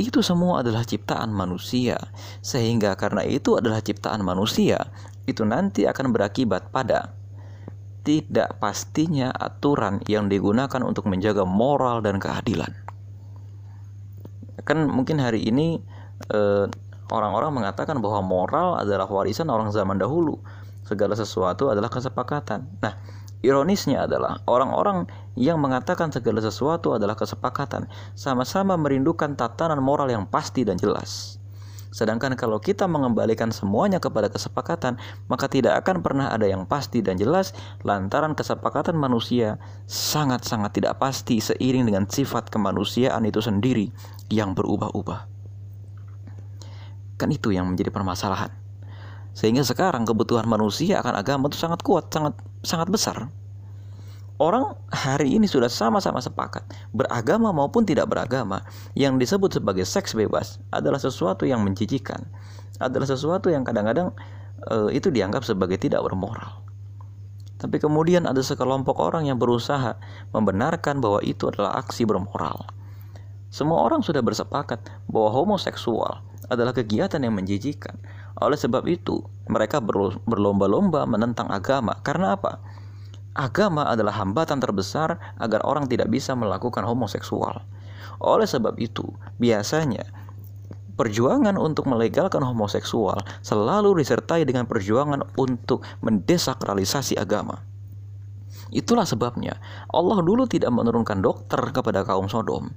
Itu 0.00 0.24
semua 0.24 0.64
adalah 0.64 0.80
ciptaan 0.88 1.28
manusia. 1.28 2.00
Sehingga 2.40 2.96
karena 2.96 3.20
itu 3.20 3.60
adalah 3.60 3.84
ciptaan 3.84 4.24
manusia, 4.24 4.80
itu 5.28 5.44
nanti 5.44 5.84
akan 5.84 6.08
berakibat 6.16 6.72
pada 6.72 7.12
tidak 8.00 8.56
pastinya 8.56 9.28
aturan 9.28 10.00
yang 10.08 10.32
digunakan 10.32 10.80
untuk 10.80 11.04
menjaga 11.04 11.44
moral 11.44 12.00
dan 12.00 12.16
keadilan. 12.16 12.72
Kan 14.64 14.88
mungkin 14.88 15.20
hari 15.20 15.44
ini 15.44 15.84
eh, 16.32 16.64
orang-orang 17.12 17.60
mengatakan 17.60 18.00
bahwa 18.00 18.24
moral 18.24 18.80
adalah 18.80 19.04
warisan 19.04 19.52
orang 19.52 19.68
zaman 19.68 20.00
dahulu. 20.00 20.40
Segala 20.88 21.12
sesuatu 21.12 21.68
adalah 21.68 21.92
kesepakatan. 21.92 22.64
Nah, 22.80 22.96
Ironisnya 23.40 24.04
adalah 24.04 24.44
orang-orang 24.44 25.08
yang 25.38 25.62
mengatakan 25.62 26.10
segala 26.10 26.42
sesuatu 26.42 26.94
adalah 26.94 27.14
kesepakatan 27.14 27.86
sama-sama 28.18 28.74
merindukan 28.74 29.38
tatanan 29.38 29.78
moral 29.78 30.10
yang 30.10 30.26
pasti 30.26 30.66
dan 30.66 30.74
jelas. 30.78 31.40
Sedangkan 31.90 32.38
kalau 32.38 32.62
kita 32.62 32.86
mengembalikan 32.86 33.50
semuanya 33.50 33.98
kepada 33.98 34.30
kesepakatan, 34.30 34.94
maka 35.26 35.50
tidak 35.50 35.82
akan 35.82 36.06
pernah 36.06 36.30
ada 36.30 36.46
yang 36.46 36.62
pasti 36.62 37.02
dan 37.02 37.18
jelas 37.18 37.50
lantaran 37.82 38.38
kesepakatan 38.38 38.94
manusia 38.94 39.58
sangat-sangat 39.90 40.70
tidak 40.70 41.02
pasti 41.02 41.42
seiring 41.42 41.90
dengan 41.90 42.06
sifat 42.06 42.46
kemanusiaan 42.46 43.26
itu 43.26 43.42
sendiri 43.42 43.90
yang 44.30 44.54
berubah-ubah. 44.54 45.26
Kan 47.18 47.34
itu 47.34 47.50
yang 47.50 47.66
menjadi 47.66 47.90
permasalahan. 47.90 48.54
Sehingga 49.34 49.66
sekarang 49.66 50.06
kebutuhan 50.06 50.46
manusia 50.46 51.02
akan 51.02 51.18
agama 51.18 51.50
itu 51.50 51.58
sangat 51.58 51.82
kuat, 51.82 52.06
sangat 52.14 52.38
sangat 52.62 52.86
besar. 52.86 53.39
Orang 54.40 54.72
hari 54.88 55.36
ini 55.36 55.44
sudah 55.44 55.68
sama-sama 55.68 56.16
sepakat, 56.16 56.64
beragama 56.96 57.52
maupun 57.52 57.84
tidak 57.84 58.08
beragama, 58.08 58.64
yang 58.96 59.20
disebut 59.20 59.60
sebagai 59.60 59.84
seks 59.84 60.16
bebas 60.16 60.56
adalah 60.72 60.96
sesuatu 60.96 61.44
yang 61.44 61.60
menjijikan, 61.60 62.24
adalah 62.80 63.04
sesuatu 63.04 63.52
yang 63.52 63.68
kadang-kadang 63.68 64.16
e, 64.64 64.96
itu 64.96 65.12
dianggap 65.12 65.44
sebagai 65.44 65.76
tidak 65.76 66.00
bermoral. 66.00 66.64
Tapi 67.60 67.76
kemudian 67.76 68.24
ada 68.24 68.40
sekelompok 68.40 68.96
orang 68.96 69.28
yang 69.28 69.36
berusaha 69.36 70.00
membenarkan 70.32 71.04
bahwa 71.04 71.20
itu 71.20 71.52
adalah 71.52 71.76
aksi 71.76 72.08
bermoral. 72.08 72.64
Semua 73.52 73.84
orang 73.84 74.00
sudah 74.00 74.24
bersepakat 74.24 74.80
bahwa 75.12 75.36
homoseksual 75.36 76.24
adalah 76.48 76.72
kegiatan 76.72 77.20
yang 77.20 77.36
menjijikan, 77.36 78.00
oleh 78.40 78.56
sebab 78.56 78.88
itu, 78.88 79.20
mereka 79.52 79.84
berlomba-lomba 80.24 81.04
menentang 81.04 81.52
agama. 81.52 82.00
Karena 82.00 82.40
apa? 82.40 82.79
Agama 83.30 83.86
adalah 83.86 84.18
hambatan 84.18 84.58
terbesar 84.58 85.18
agar 85.38 85.62
orang 85.62 85.86
tidak 85.86 86.10
bisa 86.10 86.34
melakukan 86.34 86.82
homoseksual. 86.82 87.62
Oleh 88.20 88.48
sebab 88.48 88.74
itu, 88.82 89.06
biasanya 89.38 90.02
perjuangan 90.98 91.56
untuk 91.56 91.88
melegalkan 91.88 92.42
homoseksual 92.42 93.22
selalu 93.40 94.02
disertai 94.02 94.44
dengan 94.44 94.66
perjuangan 94.66 95.24
untuk 95.38 95.86
mendesakralisasi 96.04 97.16
agama. 97.16 97.62
Itulah 98.74 99.06
sebabnya 99.06 99.58
Allah 99.90 100.20
dulu 100.20 100.44
tidak 100.46 100.70
menurunkan 100.74 101.22
dokter 101.22 101.58
kepada 101.70 102.04
kaum 102.04 102.28
Sodom, 102.28 102.70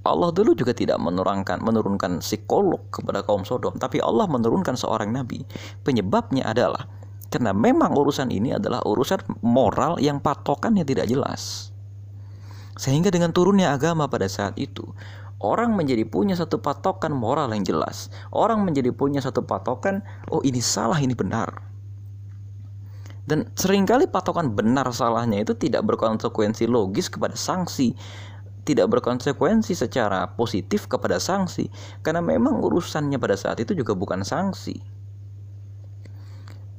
Allah 0.00 0.32
dulu 0.32 0.56
juga 0.56 0.72
tidak 0.72 0.96
menurunkan 0.96 1.60
menurunkan 1.60 2.24
psikolog 2.24 2.80
kepada 2.88 3.20
kaum 3.20 3.44
Sodom, 3.44 3.76
tapi 3.76 4.00
Allah 4.00 4.24
menurunkan 4.24 4.72
seorang 4.72 5.12
nabi. 5.12 5.44
Penyebabnya 5.84 6.48
adalah 6.48 6.88
karena 7.30 7.54
memang 7.54 7.94
urusan 7.94 8.28
ini 8.34 8.58
adalah 8.58 8.82
urusan 8.82 9.22
moral 9.46 10.02
yang 10.02 10.18
patokannya 10.18 10.82
tidak 10.82 11.06
jelas. 11.06 11.70
Sehingga 12.74 13.14
dengan 13.14 13.30
turunnya 13.30 13.70
agama 13.70 14.10
pada 14.10 14.26
saat 14.26 14.58
itu, 14.58 14.82
orang 15.38 15.78
menjadi 15.78 16.02
punya 16.02 16.34
satu 16.34 16.58
patokan 16.58 17.14
moral 17.14 17.54
yang 17.54 17.62
jelas. 17.62 18.10
Orang 18.34 18.66
menjadi 18.66 18.90
punya 18.90 19.22
satu 19.22 19.46
patokan, 19.46 20.02
oh 20.26 20.42
ini 20.42 20.58
salah, 20.58 20.98
ini 20.98 21.14
benar. 21.14 21.62
Dan 23.30 23.46
sering 23.54 23.86
kali 23.86 24.10
patokan 24.10 24.50
benar 24.58 24.90
salahnya 24.90 25.46
itu 25.46 25.54
tidak 25.54 25.86
berkonsekuensi 25.86 26.66
logis 26.66 27.06
kepada 27.06 27.38
sanksi 27.38 27.94
tidak 28.60 28.92
berkonsekuensi 28.92 29.72
secara 29.72 30.36
positif 30.36 30.86
kepada 30.86 31.16
sanksi 31.16 31.72
karena 32.04 32.20
memang 32.20 32.60
urusannya 32.60 33.16
pada 33.16 33.34
saat 33.34 33.58
itu 33.58 33.72
juga 33.74 33.96
bukan 33.96 34.22
sanksi. 34.22 34.99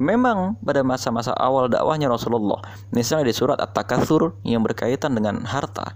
Memang 0.02 0.58
pada 0.66 0.82
masa-masa 0.82 1.30
awal 1.38 1.70
dakwahnya 1.70 2.10
Rasulullah, 2.10 2.58
misalnya 2.90 3.30
di 3.30 3.36
surat 3.38 3.62
At-Takatsur 3.62 4.42
yang 4.42 4.66
berkaitan 4.66 5.14
dengan 5.14 5.46
harta, 5.46 5.94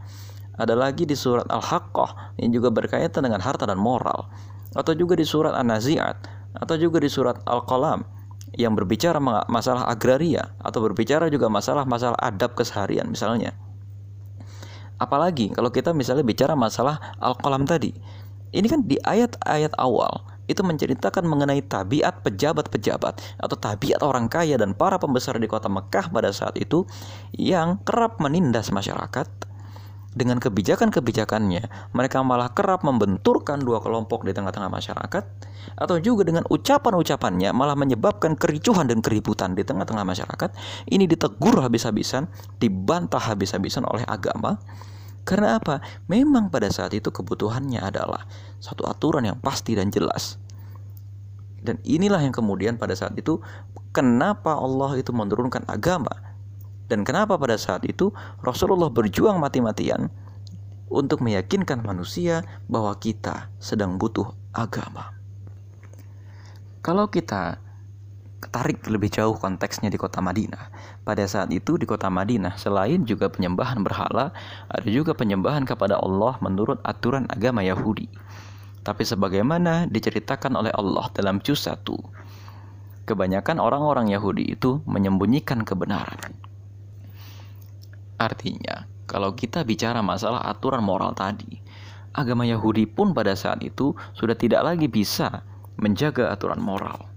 ada 0.62 0.78
lagi 0.78 1.10
di 1.10 1.18
surat 1.18 1.50
Al-Haqqah 1.50 2.38
yang 2.38 2.54
juga 2.54 2.70
berkaitan 2.70 3.26
dengan 3.26 3.42
harta 3.42 3.66
dan 3.66 3.82
moral, 3.82 4.30
atau 4.78 4.94
juga 4.94 5.18
di 5.18 5.26
surat 5.26 5.58
An-Nazi'at, 5.58 6.22
atau 6.54 6.76
juga 6.78 7.02
di 7.02 7.10
surat 7.10 7.42
Al-Qalam 7.50 8.06
yang 8.56 8.78
berbicara 8.78 9.20
masalah 9.50 9.90
agraria 9.90 10.56
atau 10.64 10.80
berbicara 10.80 11.28
juga 11.28 11.52
masalah-masalah 11.52 12.16
adab 12.22 12.56
keseharian 12.56 13.10
misalnya. 13.12 13.52
Apalagi 14.96 15.52
kalau 15.52 15.74
kita 15.74 15.92
misalnya 15.92 16.24
bicara 16.24 16.56
masalah 16.56 17.02
al-qalam 17.20 17.68
tadi. 17.68 17.92
Ini 18.56 18.68
kan 18.72 18.88
di 18.88 18.96
ayat-ayat 19.04 19.76
awal 19.76 20.24
itu 20.46 20.62
menceritakan 20.62 21.26
mengenai 21.26 21.62
tabiat 21.66 22.22
pejabat-pejabat 22.22 23.42
atau 23.42 23.56
tabiat 23.58 24.02
orang 24.06 24.30
kaya 24.30 24.58
dan 24.58 24.78
para 24.78 25.02
pembesar 25.02 25.38
di 25.42 25.50
kota 25.50 25.70
Mekah 25.70 26.10
pada 26.14 26.30
saat 26.30 26.56
itu 26.58 26.86
yang 27.34 27.82
kerap 27.84 28.22
menindas 28.22 28.70
masyarakat. 28.70 29.56
Dengan 30.16 30.40
kebijakan-kebijakannya 30.40 31.92
mereka 31.92 32.24
malah 32.24 32.56
kerap 32.56 32.88
membenturkan 32.88 33.60
dua 33.60 33.84
kelompok 33.84 34.24
di 34.24 34.32
tengah-tengah 34.32 34.72
masyarakat 34.72 35.24
atau 35.76 35.96
juga 36.00 36.24
dengan 36.24 36.48
ucapan-ucapannya 36.48 37.52
malah 37.52 37.76
menyebabkan 37.76 38.40
kericuhan 38.40 38.88
dan 38.88 39.04
keributan 39.04 39.60
di 39.60 39.68
tengah-tengah 39.68 40.08
masyarakat. 40.08 40.56
Ini 40.88 41.04
ditegur 41.04 41.60
habis-habisan 41.60 42.32
dibantah 42.64 43.20
habis-habisan 43.20 43.84
oleh 43.84 44.08
agama 44.08 44.56
karena 45.26 45.58
apa? 45.58 45.82
Memang 46.06 46.54
pada 46.54 46.70
saat 46.70 46.94
itu 46.94 47.10
kebutuhannya 47.10 47.82
adalah 47.82 48.30
satu 48.62 48.86
aturan 48.86 49.26
yang 49.26 49.42
pasti 49.42 49.74
dan 49.74 49.90
jelas. 49.90 50.38
Dan 51.66 51.82
inilah 51.82 52.22
yang 52.22 52.30
kemudian 52.30 52.78
pada 52.78 52.94
saat 52.94 53.18
itu 53.18 53.42
kenapa 53.90 54.54
Allah 54.54 55.02
itu 55.02 55.10
menurunkan 55.10 55.66
agama 55.66 56.14
dan 56.86 57.02
kenapa 57.02 57.42
pada 57.42 57.58
saat 57.58 57.82
itu 57.90 58.14
Rasulullah 58.46 58.94
berjuang 58.94 59.42
mati-matian 59.42 60.14
untuk 60.86 61.26
meyakinkan 61.26 61.82
manusia 61.82 62.46
bahwa 62.70 62.94
kita 63.02 63.50
sedang 63.58 63.98
butuh 63.98 64.30
agama. 64.54 65.18
Kalau 66.86 67.10
kita 67.10 67.65
tarik 68.50 68.86
lebih 68.90 69.14
jauh 69.14 69.38
konteksnya 69.38 69.90
di 69.90 69.98
kota 70.00 70.20
Madinah. 70.20 70.70
Pada 71.06 71.24
saat 71.30 71.54
itu 71.54 71.78
di 71.78 71.86
kota 71.88 72.10
Madinah 72.10 72.58
selain 72.58 73.06
juga 73.06 73.30
penyembahan 73.30 73.82
berhala, 73.82 74.36
ada 74.68 74.90
juga 74.90 75.14
penyembahan 75.16 75.64
kepada 75.64 76.02
Allah 76.02 76.36
menurut 76.42 76.82
aturan 76.84 77.30
agama 77.32 77.62
Yahudi. 77.62 78.10
Tapi 78.86 79.02
sebagaimana 79.02 79.90
diceritakan 79.90 80.62
oleh 80.62 80.70
Allah 80.74 81.10
dalam 81.16 81.42
juz 81.42 81.66
1, 81.66 81.82
kebanyakan 83.10 83.58
orang-orang 83.58 84.14
Yahudi 84.14 84.54
itu 84.54 84.82
menyembunyikan 84.86 85.66
kebenaran. 85.66 86.38
Artinya, 88.22 88.86
kalau 89.06 89.34
kita 89.34 89.62
bicara 89.66 90.02
masalah 90.02 90.46
aturan 90.46 90.82
moral 90.82 91.14
tadi, 91.18 91.62
agama 92.14 92.46
Yahudi 92.46 92.90
pun 92.90 93.14
pada 93.14 93.34
saat 93.34 93.62
itu 93.62 93.94
sudah 94.18 94.34
tidak 94.34 94.66
lagi 94.66 94.90
bisa 94.90 95.46
menjaga 95.78 96.32
aturan 96.32 96.62
moral. 96.62 97.15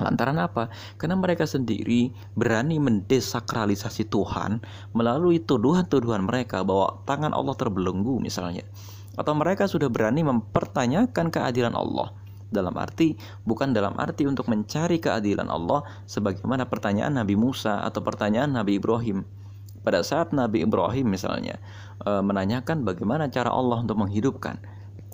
Lantaran 0.00 0.40
apa? 0.40 0.72
Karena 0.96 1.20
mereka 1.20 1.44
sendiri 1.44 2.08
berani 2.32 2.80
mendesakralisasi 2.80 4.08
Tuhan 4.08 4.64
melalui 4.96 5.42
tuduhan-tuduhan 5.44 6.24
mereka 6.24 6.64
bahwa 6.64 7.04
tangan 7.04 7.36
Allah 7.36 7.52
terbelenggu 7.52 8.16
misalnya. 8.22 8.64
Atau 9.20 9.36
mereka 9.36 9.68
sudah 9.68 9.92
berani 9.92 10.24
mempertanyakan 10.24 11.28
keadilan 11.28 11.76
Allah 11.76 12.16
dalam 12.52 12.76
arti 12.76 13.16
bukan 13.48 13.72
dalam 13.72 13.96
arti 13.96 14.28
untuk 14.28 14.46
mencari 14.52 15.00
keadilan 15.00 15.48
Allah 15.48 15.82
sebagaimana 16.04 16.68
pertanyaan 16.68 17.16
Nabi 17.16 17.34
Musa 17.34 17.80
atau 17.80 18.04
pertanyaan 18.04 18.52
Nabi 18.52 18.76
Ibrahim 18.76 19.24
pada 19.82 20.04
saat 20.04 20.30
Nabi 20.36 20.62
Ibrahim 20.62 21.10
misalnya 21.10 21.58
e, 22.04 22.10
menanyakan 22.20 22.84
bagaimana 22.84 23.32
cara 23.32 23.50
Allah 23.50 23.82
untuk 23.82 23.98
menghidupkan 23.98 24.60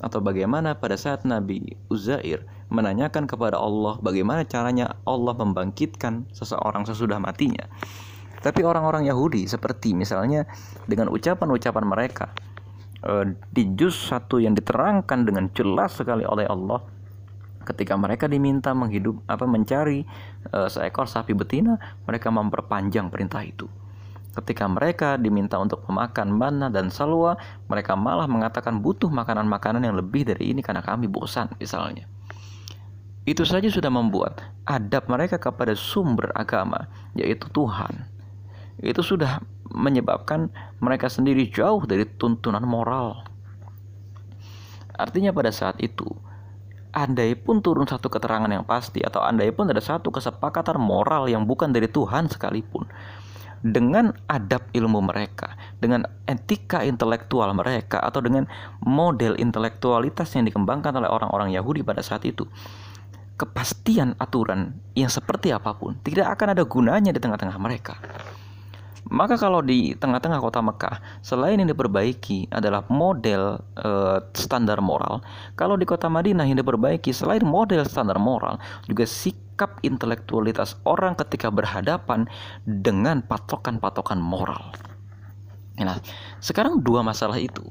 atau 0.03 0.19
bagaimana 0.19 0.77
pada 0.77 0.99
saat 0.99 1.23
Nabi 1.23 1.79
Uzair 1.89 2.45
menanyakan 2.69 3.25
kepada 3.25 3.57
Allah 3.57 3.97
bagaimana 4.01 4.45
caranya 4.45 4.97
Allah 5.09 5.35
membangkitkan 5.37 6.29
seseorang 6.33 6.85
sesudah 6.85 7.17
matinya. 7.21 7.65
Tapi 8.39 8.63
orang-orang 8.63 9.11
Yahudi 9.11 9.51
seperti 9.51 9.99
misalnya 9.99 10.47
dengan 10.87 11.11
ucapan-ucapan 11.11 11.85
mereka 11.85 12.31
eh, 13.03 13.35
di 13.51 13.75
juz 13.75 13.97
satu 13.99 14.39
yang 14.39 14.55
diterangkan 14.55 15.27
dengan 15.27 15.51
jelas 15.53 15.99
sekali 15.99 16.23
oleh 16.23 16.47
Allah 16.47 16.99
ketika 17.69 18.01
mereka 18.01 18.25
diminta 18.25 18.73
menghidup 18.73 19.21
apa 19.29 19.45
mencari 19.45 20.01
uh, 20.57 20.73
seekor 20.73 21.05
sapi 21.05 21.37
betina 21.37 21.77
mereka 22.09 22.33
memperpanjang 22.33 23.13
perintah 23.13 23.45
itu 23.45 23.69
ketika 24.41 24.65
mereka 24.65 25.21
diminta 25.21 25.61
untuk 25.61 25.85
memakan 25.85 26.33
mana 26.33 26.67
dan 26.73 26.89
salwa 26.89 27.37
mereka 27.69 27.93
malah 27.93 28.25
mengatakan 28.25 28.81
butuh 28.81 29.13
makanan-makanan 29.13 29.85
yang 29.85 30.01
lebih 30.01 30.25
dari 30.25 30.57
ini 30.57 30.65
karena 30.65 30.81
kami 30.81 31.11
bosan 31.11 31.53
misalnya 31.61 32.09
itu 33.29 33.45
saja 33.45 33.69
sudah 33.69 33.93
membuat 33.93 34.41
adab 34.65 35.05
mereka 35.13 35.37
kepada 35.37 35.77
sumber 35.77 36.33
agama 36.33 36.89
yaitu 37.13 37.45
Tuhan 37.53 38.09
itu 38.81 39.05
sudah 39.05 39.45
menyebabkan 39.69 40.49
mereka 40.81 41.13
sendiri 41.13 41.45
jauh 41.53 41.85
dari 41.85 42.09
tuntunan 42.09 42.65
moral 42.65 43.21
artinya 44.97 45.29
pada 45.37 45.53
saat 45.53 45.77
itu 45.85 46.09
andai 46.97 47.37
pun 47.37 47.61
turun 47.61 47.85
satu 47.85 48.09
keterangan 48.09 48.49
yang 48.49 48.65
pasti 48.65 49.05
atau 49.05 49.21
andai 49.21 49.53
pun 49.53 49.69
ada 49.69 49.83
satu 49.85 50.09
kesepakatan 50.09 50.81
moral 50.81 51.29
yang 51.29 51.45
bukan 51.45 51.69
dari 51.69 51.87
Tuhan 51.87 52.33
sekalipun 52.33 52.89
dengan 53.59 54.15
adab 54.31 54.71
ilmu 54.71 55.03
mereka, 55.03 55.59
dengan 55.83 56.07
etika 56.31 56.87
intelektual 56.87 57.51
mereka 57.59 57.99
atau 57.99 58.23
dengan 58.23 58.47
model 58.87 59.35
intelektualitas 59.35 60.31
yang 60.39 60.47
dikembangkan 60.47 60.95
oleh 60.95 61.11
orang-orang 61.11 61.51
Yahudi 61.51 61.83
pada 61.83 61.99
saat 61.99 62.23
itu. 62.23 62.47
Kepastian 63.39 64.19
aturan 64.19 64.75
yang 64.99 65.07
seperti 65.07 65.55
apa 65.55 65.71
pun 65.79 65.95
tidak 66.03 66.35
akan 66.35 66.59
ada 66.59 66.67
gunanya 66.67 67.15
di 67.15 67.23
tengah-tengah 67.23 67.55
mereka. 67.63 67.95
Maka 69.09 69.41
kalau 69.41 69.65
di 69.65 69.97
tengah-tengah 69.97 70.37
kota 70.37 70.61
Mekah, 70.61 71.01
selain 71.25 71.57
yang 71.57 71.73
diperbaiki 71.73 72.53
adalah 72.53 72.85
model 72.93 73.57
e, 73.81 73.91
standar 74.37 74.85
moral, 74.85 75.25
kalau 75.57 75.81
di 75.81 75.89
kota 75.89 76.13
Madinah 76.13 76.45
yang 76.45 76.61
diperbaiki 76.61 77.09
selain 77.09 77.41
model 77.41 77.89
standar 77.89 78.21
moral, 78.21 78.61
juga 78.85 79.09
sikap 79.09 79.81
intelektualitas 79.81 80.77
orang 80.85 81.17
ketika 81.17 81.49
berhadapan 81.49 82.29
dengan 82.69 83.25
patokan-patokan 83.25 84.21
moral. 84.21 84.77
Nah, 85.81 85.97
sekarang 86.45 86.85
dua 86.85 87.01
masalah 87.01 87.41
itu, 87.41 87.65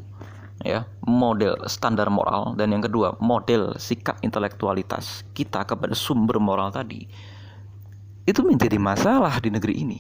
ya, 0.62 0.86
model 1.06 1.58
standar 1.70 2.08
moral 2.10 2.58
dan 2.58 2.74
yang 2.74 2.82
kedua 2.86 3.18
model 3.22 3.76
sikap 3.78 4.22
intelektualitas 4.22 5.26
kita 5.38 5.66
kepada 5.66 5.94
sumber 5.94 6.38
moral 6.42 6.74
tadi, 6.74 7.06
itu 8.26 8.42
menjadi 8.46 8.78
masalah 8.82 9.38
di 9.42 9.50
negeri 9.54 9.76
ini 9.78 10.00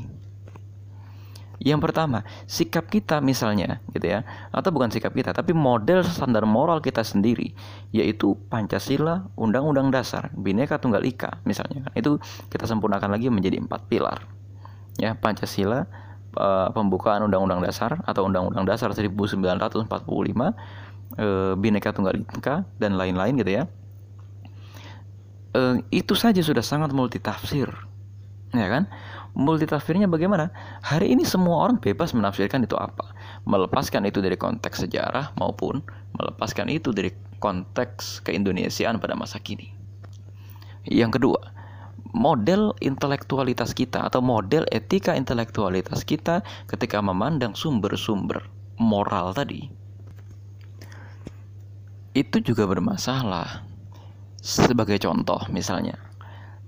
yang 1.58 1.82
pertama, 1.82 2.22
sikap 2.46 2.86
kita 2.86 3.18
misalnya 3.18 3.82
gitu 3.90 4.06
ya, 4.06 4.22
atau 4.54 4.70
bukan 4.70 4.94
sikap 4.94 5.10
kita, 5.10 5.34
tapi 5.34 5.58
model 5.58 6.06
standar 6.06 6.46
moral 6.46 6.78
kita 6.86 7.02
sendiri, 7.02 7.58
yaitu 7.90 8.38
Pancasila, 8.54 9.26
Undang-Undang 9.34 9.90
Dasar, 9.90 10.30
Bhinneka 10.38 10.78
Tunggal 10.78 11.02
Ika 11.02 11.42
misalnya. 11.50 11.90
Itu 11.98 12.22
kita 12.54 12.70
sempurnakan 12.70 13.10
lagi 13.10 13.34
menjadi 13.34 13.58
empat 13.58 13.90
pilar. 13.90 14.22
Ya, 15.02 15.18
Pancasila, 15.18 15.90
eh, 16.38 16.70
pembukaan 16.72 17.25
Undang-Undang 17.25 17.65
Dasar 17.65 18.00
atau 18.06 18.29
Undang-Undang 18.29 18.65
Dasar 18.70 18.94
1945, 18.94 19.89
eh, 21.17 21.53
Bhinneka 21.58 21.91
Tunggal 21.91 22.22
Ika 22.22 22.63
dan 22.77 22.96
lain-lain 22.96 23.41
gitu 23.41 23.51
ya. 23.51 23.63
Eh, 25.58 25.75
itu 25.89 26.13
saja 26.13 26.39
sudah 26.39 26.62
sangat 26.62 26.94
multitafsir. 26.94 27.67
Ya 28.56 28.67
kan? 28.72 28.88
multitafsirnya 29.38 30.10
bagaimana? 30.10 30.50
Hari 30.82 31.13
ini 31.13 31.22
semua 31.22 31.70
orang 31.70 31.77
bebas 31.77 32.12
menafsirkan 32.17 32.65
itu 32.65 32.74
apa. 32.74 33.13
Melepaskan 33.46 34.10
itu 34.10 34.20
dari 34.20 34.34
konteks 34.34 34.89
sejarah 34.89 35.38
maupun 35.38 35.86
melepaskan 36.17 36.73
itu 36.73 36.89
dari 36.89 37.13
konteks 37.38 38.26
keindonesiaan 38.26 38.97
pada 38.97 39.13
masa 39.13 39.38
kini. 39.38 39.69
Yang 40.89 41.21
kedua, 41.21 41.54
model 42.17 42.73
intelektualitas 42.82 43.77
kita 43.77 44.10
atau 44.10 44.25
model 44.25 44.65
etika 44.73 45.13
intelektualitas 45.13 46.01
kita 46.01 46.41
ketika 46.65 46.97
memandang 46.97 47.53
sumber-sumber 47.53 48.41
moral 48.82 49.38
tadi 49.38 49.69
itu 52.17 52.41
juga 52.41 52.65
bermasalah. 52.65 53.62
Sebagai 54.41 54.97
contoh 54.97 55.38
misalnya, 55.53 56.01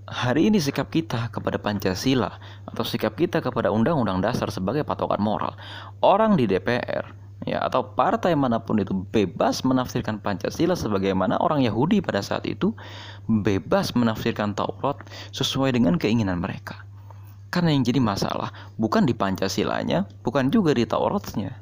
hari 0.05 0.53
ini 0.53 0.61
sikap 0.61 0.93
kita 0.93 1.33
kepada 1.33 1.57
Pancasila 1.57 2.37
atau 2.69 2.85
sikap 2.85 3.17
kita 3.17 3.41
kepada 3.41 3.73
Undang-Undang 3.73 4.21
Dasar 4.21 4.53
sebagai 4.53 4.85
patokan 4.85 5.17
moral, 5.17 5.57
orang 6.05 6.37
di 6.37 6.45
DPR 6.45 7.18
ya 7.47 7.63
atau 7.63 7.95
partai 7.95 8.35
mana 8.35 8.59
pun 8.59 8.79
itu 8.83 8.91
bebas 8.91 9.63
menafsirkan 9.63 10.19
Pancasila 10.19 10.75
sebagaimana 10.75 11.39
orang 11.39 11.63
Yahudi 11.63 12.03
pada 12.03 12.19
saat 12.19 12.43
itu 12.43 12.75
bebas 13.29 13.95
menafsirkan 13.95 14.57
Taurat 14.57 14.99
sesuai 15.31 15.75
dengan 15.75 15.95
keinginan 15.95 16.43
mereka. 16.43 16.83
Karena 17.49 17.73
yang 17.73 17.81
jadi 17.81 17.97
masalah 17.97 18.53
bukan 18.77 19.09
di 19.09 19.17
Pancasilanya, 19.17 20.05
bukan 20.21 20.53
juga 20.53 20.75
di 20.77 20.85
Tauratnya. 20.85 21.57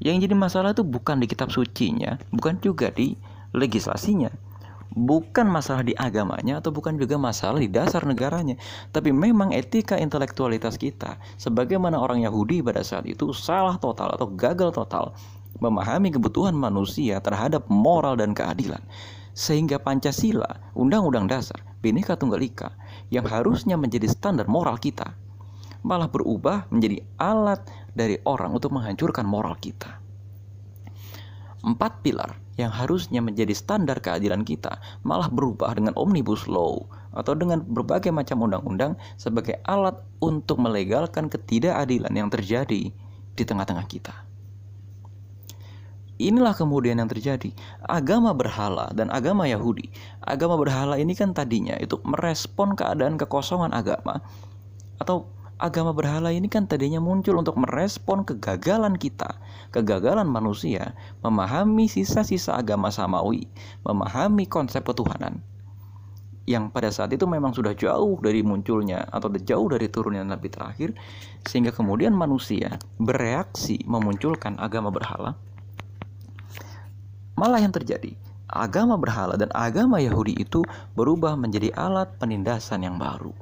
Yang 0.00 0.30
jadi 0.30 0.34
masalah 0.38 0.72
itu 0.72 0.86
bukan 0.86 1.20
di 1.20 1.26
kitab 1.28 1.52
sucinya, 1.52 2.16
bukan 2.32 2.56
juga 2.64 2.88
di 2.94 3.18
legislasinya, 3.52 4.32
bukan 4.92 5.48
masalah 5.48 5.84
di 5.84 5.92
agamanya 5.96 6.60
atau 6.60 6.72
bukan 6.72 6.96
juga 6.96 7.20
masalah 7.20 7.60
di 7.60 7.68
dasar 7.68 8.04
negaranya, 8.08 8.56
tapi 8.92 9.12
memang 9.12 9.52
etika 9.52 10.00
intelektualitas 10.00 10.80
kita 10.80 11.20
sebagaimana 11.36 12.00
orang 12.00 12.24
Yahudi 12.24 12.64
pada 12.64 12.80
saat 12.80 13.04
itu 13.04 13.32
salah 13.36 13.76
total 13.76 14.16
atau 14.16 14.28
gagal 14.32 14.72
total 14.72 15.12
memahami 15.58 16.12
kebutuhan 16.14 16.54
manusia 16.54 17.18
terhadap 17.18 17.66
moral 17.66 18.14
dan 18.14 18.32
keadilan. 18.32 18.80
Sehingga 19.38 19.78
Pancasila, 19.78 20.74
Undang-Undang 20.74 21.30
Dasar, 21.30 21.62
Bhinneka 21.78 22.18
Tunggal 22.18 22.42
Ika 22.42 22.74
yang 23.14 23.22
harusnya 23.26 23.78
menjadi 23.78 24.10
standar 24.10 24.50
moral 24.50 24.82
kita 24.82 25.14
malah 25.86 26.10
berubah 26.10 26.66
menjadi 26.74 27.06
alat 27.22 27.62
dari 27.94 28.18
orang 28.26 28.50
untuk 28.50 28.74
menghancurkan 28.74 29.22
moral 29.22 29.54
kita. 29.62 30.02
Empat 31.62 32.02
pilar 32.02 32.34
yang 32.58 32.74
harusnya 32.74 33.22
menjadi 33.22 33.54
standar 33.54 34.02
keadilan 34.02 34.42
kita 34.42 34.82
malah 35.06 35.30
berubah 35.30 35.72
dengan 35.78 35.94
omnibus 35.94 36.50
law 36.50 36.82
atau 37.14 37.32
dengan 37.38 37.62
berbagai 37.62 38.10
macam 38.10 38.44
undang-undang 38.44 38.98
sebagai 39.14 39.62
alat 39.64 39.94
untuk 40.18 40.58
melegalkan 40.58 41.30
ketidakadilan 41.30 42.10
yang 42.12 42.28
terjadi 42.28 42.90
di 43.38 43.42
tengah-tengah 43.46 43.86
kita. 43.86 44.26
Inilah 46.18 46.50
kemudian 46.50 46.98
yang 46.98 47.06
terjadi. 47.06 47.54
Agama 47.86 48.34
berhala 48.34 48.90
dan 48.90 49.06
agama 49.14 49.46
Yahudi. 49.46 49.86
Agama 50.18 50.58
berhala 50.58 50.98
ini 50.98 51.14
kan 51.14 51.30
tadinya 51.30 51.78
itu 51.78 51.94
merespon 52.02 52.74
keadaan 52.74 53.14
kekosongan 53.14 53.70
agama 53.70 54.18
atau 54.98 55.30
agama 55.58 55.90
berhala 55.90 56.30
ini 56.30 56.46
kan 56.46 56.64
tadinya 56.70 57.02
muncul 57.02 57.36
untuk 57.38 57.58
merespon 57.58 58.22
kegagalan 58.22 58.94
kita, 58.94 59.38
kegagalan 59.74 60.30
manusia, 60.30 60.94
memahami 61.20 61.90
sisa-sisa 61.90 62.54
agama 62.54 62.88
samawi, 62.94 63.50
memahami 63.82 64.46
konsep 64.46 64.86
ketuhanan. 64.86 65.42
Yang 66.48 66.64
pada 66.72 66.88
saat 66.88 67.12
itu 67.12 67.28
memang 67.28 67.52
sudah 67.52 67.76
jauh 67.76 68.16
dari 68.24 68.40
munculnya 68.40 69.04
atau 69.12 69.28
jauh 69.36 69.68
dari 69.68 69.84
turunnya 69.92 70.24
Nabi 70.24 70.48
terakhir, 70.48 70.96
sehingga 71.44 71.76
kemudian 71.76 72.16
manusia 72.16 72.80
bereaksi 72.96 73.84
memunculkan 73.84 74.56
agama 74.56 74.88
berhala. 74.88 75.36
Malah 77.36 77.60
yang 77.60 77.76
terjadi, 77.76 78.16
agama 78.48 78.96
berhala 78.96 79.36
dan 79.36 79.52
agama 79.52 80.00
Yahudi 80.00 80.40
itu 80.40 80.64
berubah 80.96 81.36
menjadi 81.36 81.68
alat 81.76 82.16
penindasan 82.16 82.80
yang 82.80 82.96
baru. 82.96 83.36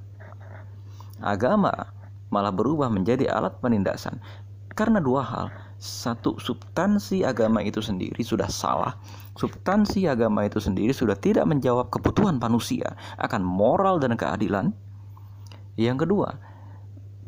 Agama 1.23 1.96
malah 2.31 2.53
berubah 2.53 2.91
menjadi 2.91 3.31
alat 3.31 3.59
penindasan. 3.63 4.19
Karena 4.77 5.01
dua 5.01 5.25
hal. 5.25 5.47
Satu 5.77 6.41
substansi 6.41 7.21
agama 7.21 7.61
itu 7.61 7.85
sendiri 7.85 8.25
sudah 8.25 8.49
salah. 8.49 8.97
Substansi 9.37 10.09
agama 10.09 10.49
itu 10.49 10.57
sendiri 10.57 10.97
sudah 10.97 11.13
tidak 11.21 11.45
menjawab 11.45 11.93
kebutuhan 11.93 12.41
manusia 12.41 12.97
akan 13.21 13.45
moral 13.45 14.01
dan 14.01 14.17
keadilan. 14.17 14.73
Yang 15.77 16.09
kedua 16.09 16.41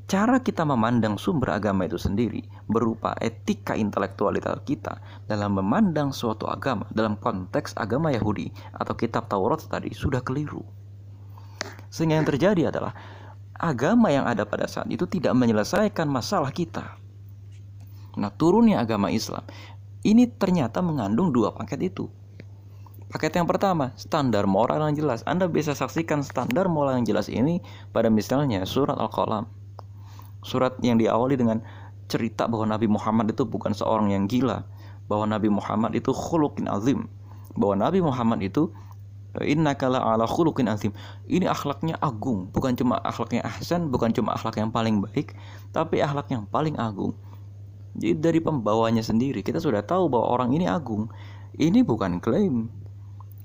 cara 0.09 0.41
kita 0.41 0.65
memandang 0.65 1.21
sumber 1.21 1.53
agama 1.53 1.85
itu 1.85 2.01
sendiri 2.01 2.41
berupa 2.65 3.13
etika 3.21 3.77
intelektualitas 3.77 4.65
kita 4.65 4.97
dalam 5.29 5.61
memandang 5.61 6.17
suatu 6.17 6.49
agama 6.49 6.89
dalam 6.97 7.21
konteks 7.21 7.77
agama 7.77 8.09
Yahudi 8.09 8.49
atau 8.81 8.97
kitab 8.97 9.29
Taurat 9.29 9.61
tadi 9.69 9.93
sudah 9.93 10.25
keliru. 10.25 10.65
Sehingga 11.93 12.17
yang 12.17 12.29
terjadi 12.29 12.73
adalah 12.73 12.97
agama 13.59 14.09
yang 14.15 14.25
ada 14.25 14.47
pada 14.47 14.71
saat 14.71 14.87
itu 14.89 15.05
tidak 15.05 15.35
menyelesaikan 15.35 16.07
masalah 16.07 16.55
kita. 16.55 16.97
Nah, 18.19 18.31
turunnya 18.35 18.83
agama 18.83 19.11
Islam 19.11 19.43
ini 20.07 20.31
ternyata 20.31 20.79
mengandung 20.79 21.35
dua 21.35 21.51
paket 21.51 21.91
itu. 21.91 22.07
Paket 23.09 23.41
yang 23.41 23.49
pertama, 23.49 23.97
standar 23.97 24.45
moral 24.45 24.85
yang 24.85 24.95
jelas. 24.95 25.25
Anda 25.25 25.49
bisa 25.49 25.73
saksikan 25.73 26.21
standar 26.21 26.69
moral 26.69 27.01
yang 27.01 27.09
jelas 27.09 27.27
ini 27.33 27.65
pada 27.91 28.13
misalnya 28.13 28.63
surat 28.69 29.01
Al-Qalam. 29.01 29.49
Surat 30.45 30.77
yang 30.85 31.01
diawali 31.01 31.35
dengan 31.35 31.65
cerita 32.07 32.47
bahwa 32.47 32.69
Nabi 32.69 32.87
Muhammad 32.87 33.33
itu 33.33 33.49
bukan 33.49 33.73
seorang 33.73 34.13
yang 34.13 34.29
gila, 34.29 34.63
bahwa 35.09 35.25
Nabi 35.25 35.49
Muhammad 35.49 35.97
itu 35.97 36.13
khuluqin 36.13 36.69
azim, 36.69 37.09
bahwa 37.57 37.81
Nabi 37.81 38.05
Muhammad 38.05 38.45
itu 38.45 38.71
Inna 39.45 39.77
kala 39.77 40.01
ala 40.01 40.25
khuluqin 40.25 40.67
azim. 40.73 40.91
Ini 41.29 41.47
akhlaknya 41.47 42.01
agung, 42.01 42.49
bukan 42.51 42.75
cuma 42.75 42.97
akhlaknya 43.05 43.45
ahsan, 43.45 43.93
bukan 43.93 44.11
cuma 44.17 44.35
akhlak 44.35 44.57
yang 44.57 44.73
paling 44.73 45.05
baik, 45.05 45.37
tapi 45.71 46.01
akhlak 46.01 46.33
yang 46.33 46.49
paling 46.49 46.75
agung. 46.81 47.13
Jadi 47.99 48.15
dari 48.19 48.41
pembawanya 48.41 49.05
sendiri 49.05 49.45
kita 49.45 49.61
sudah 49.61 49.85
tahu 49.85 50.09
bahwa 50.09 50.27
orang 50.33 50.51
ini 50.55 50.65
agung. 50.65 51.13
Ini 51.59 51.83
bukan 51.83 52.23
klaim. 52.23 52.71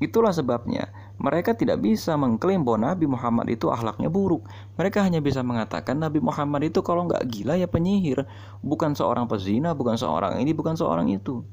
Itulah 0.03 0.35
sebabnya 0.35 0.91
mereka 1.21 1.55
tidak 1.55 1.79
bisa 1.79 2.17
mengklaim 2.19 2.67
bahwa 2.67 2.91
Nabi 2.91 3.05
Muhammad 3.07 3.47
itu 3.47 3.71
akhlaknya 3.71 4.11
buruk. 4.11 4.43
Mereka 4.75 4.99
hanya 4.99 5.23
bisa 5.23 5.39
mengatakan 5.45 6.01
Nabi 6.01 6.19
Muhammad 6.19 6.67
itu 6.67 6.83
kalau 6.83 7.07
nggak 7.07 7.23
gila 7.31 7.55
ya 7.55 7.69
penyihir, 7.69 8.27
bukan 8.59 8.97
seorang 8.97 9.29
pezina, 9.29 9.71
bukan 9.71 9.95
seorang 9.95 10.41
ini, 10.43 10.51
bukan 10.51 10.75
seorang 10.75 11.07
itu. 11.07 11.45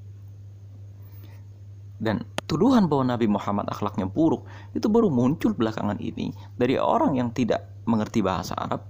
Dan 2.01 2.25
tuduhan 2.50 2.90
bahwa 2.90 3.14
Nabi 3.14 3.30
Muhammad 3.30 3.70
akhlaknya 3.70 4.10
buruk 4.10 4.42
itu 4.74 4.90
baru 4.90 5.06
muncul 5.06 5.54
belakangan 5.54 6.02
ini 6.02 6.34
dari 6.58 6.74
orang 6.74 7.14
yang 7.14 7.30
tidak 7.30 7.70
mengerti 7.86 8.26
bahasa 8.26 8.58
Arab, 8.58 8.82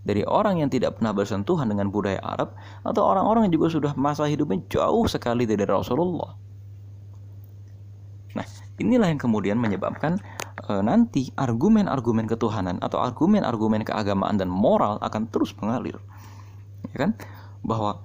dari 0.00 0.24
orang 0.24 0.64
yang 0.64 0.72
tidak 0.72 0.96
pernah 0.96 1.12
bersentuhan 1.12 1.68
dengan 1.68 1.92
budaya 1.92 2.18
Arab, 2.24 2.56
atau 2.88 3.04
orang-orang 3.04 3.48
yang 3.48 3.60
juga 3.60 3.68
sudah 3.68 3.92
masa 4.00 4.24
hidupnya 4.24 4.64
jauh 4.72 5.04
sekali 5.04 5.44
dari 5.44 5.62
Rasulullah. 5.68 6.32
Nah, 8.32 8.46
inilah 8.80 9.12
yang 9.12 9.20
kemudian 9.20 9.60
menyebabkan 9.60 10.16
e, 10.64 10.72
nanti 10.80 11.28
argumen-argumen 11.36 12.24
ketuhanan 12.24 12.80
atau 12.80 12.96
argumen-argumen 12.96 13.84
keagamaan 13.84 14.40
dan 14.40 14.48
moral 14.48 14.96
akan 15.04 15.28
terus 15.28 15.52
mengalir. 15.60 16.00
Ya 16.92 16.96
kan? 17.08 17.10
Bahwa 17.60 18.00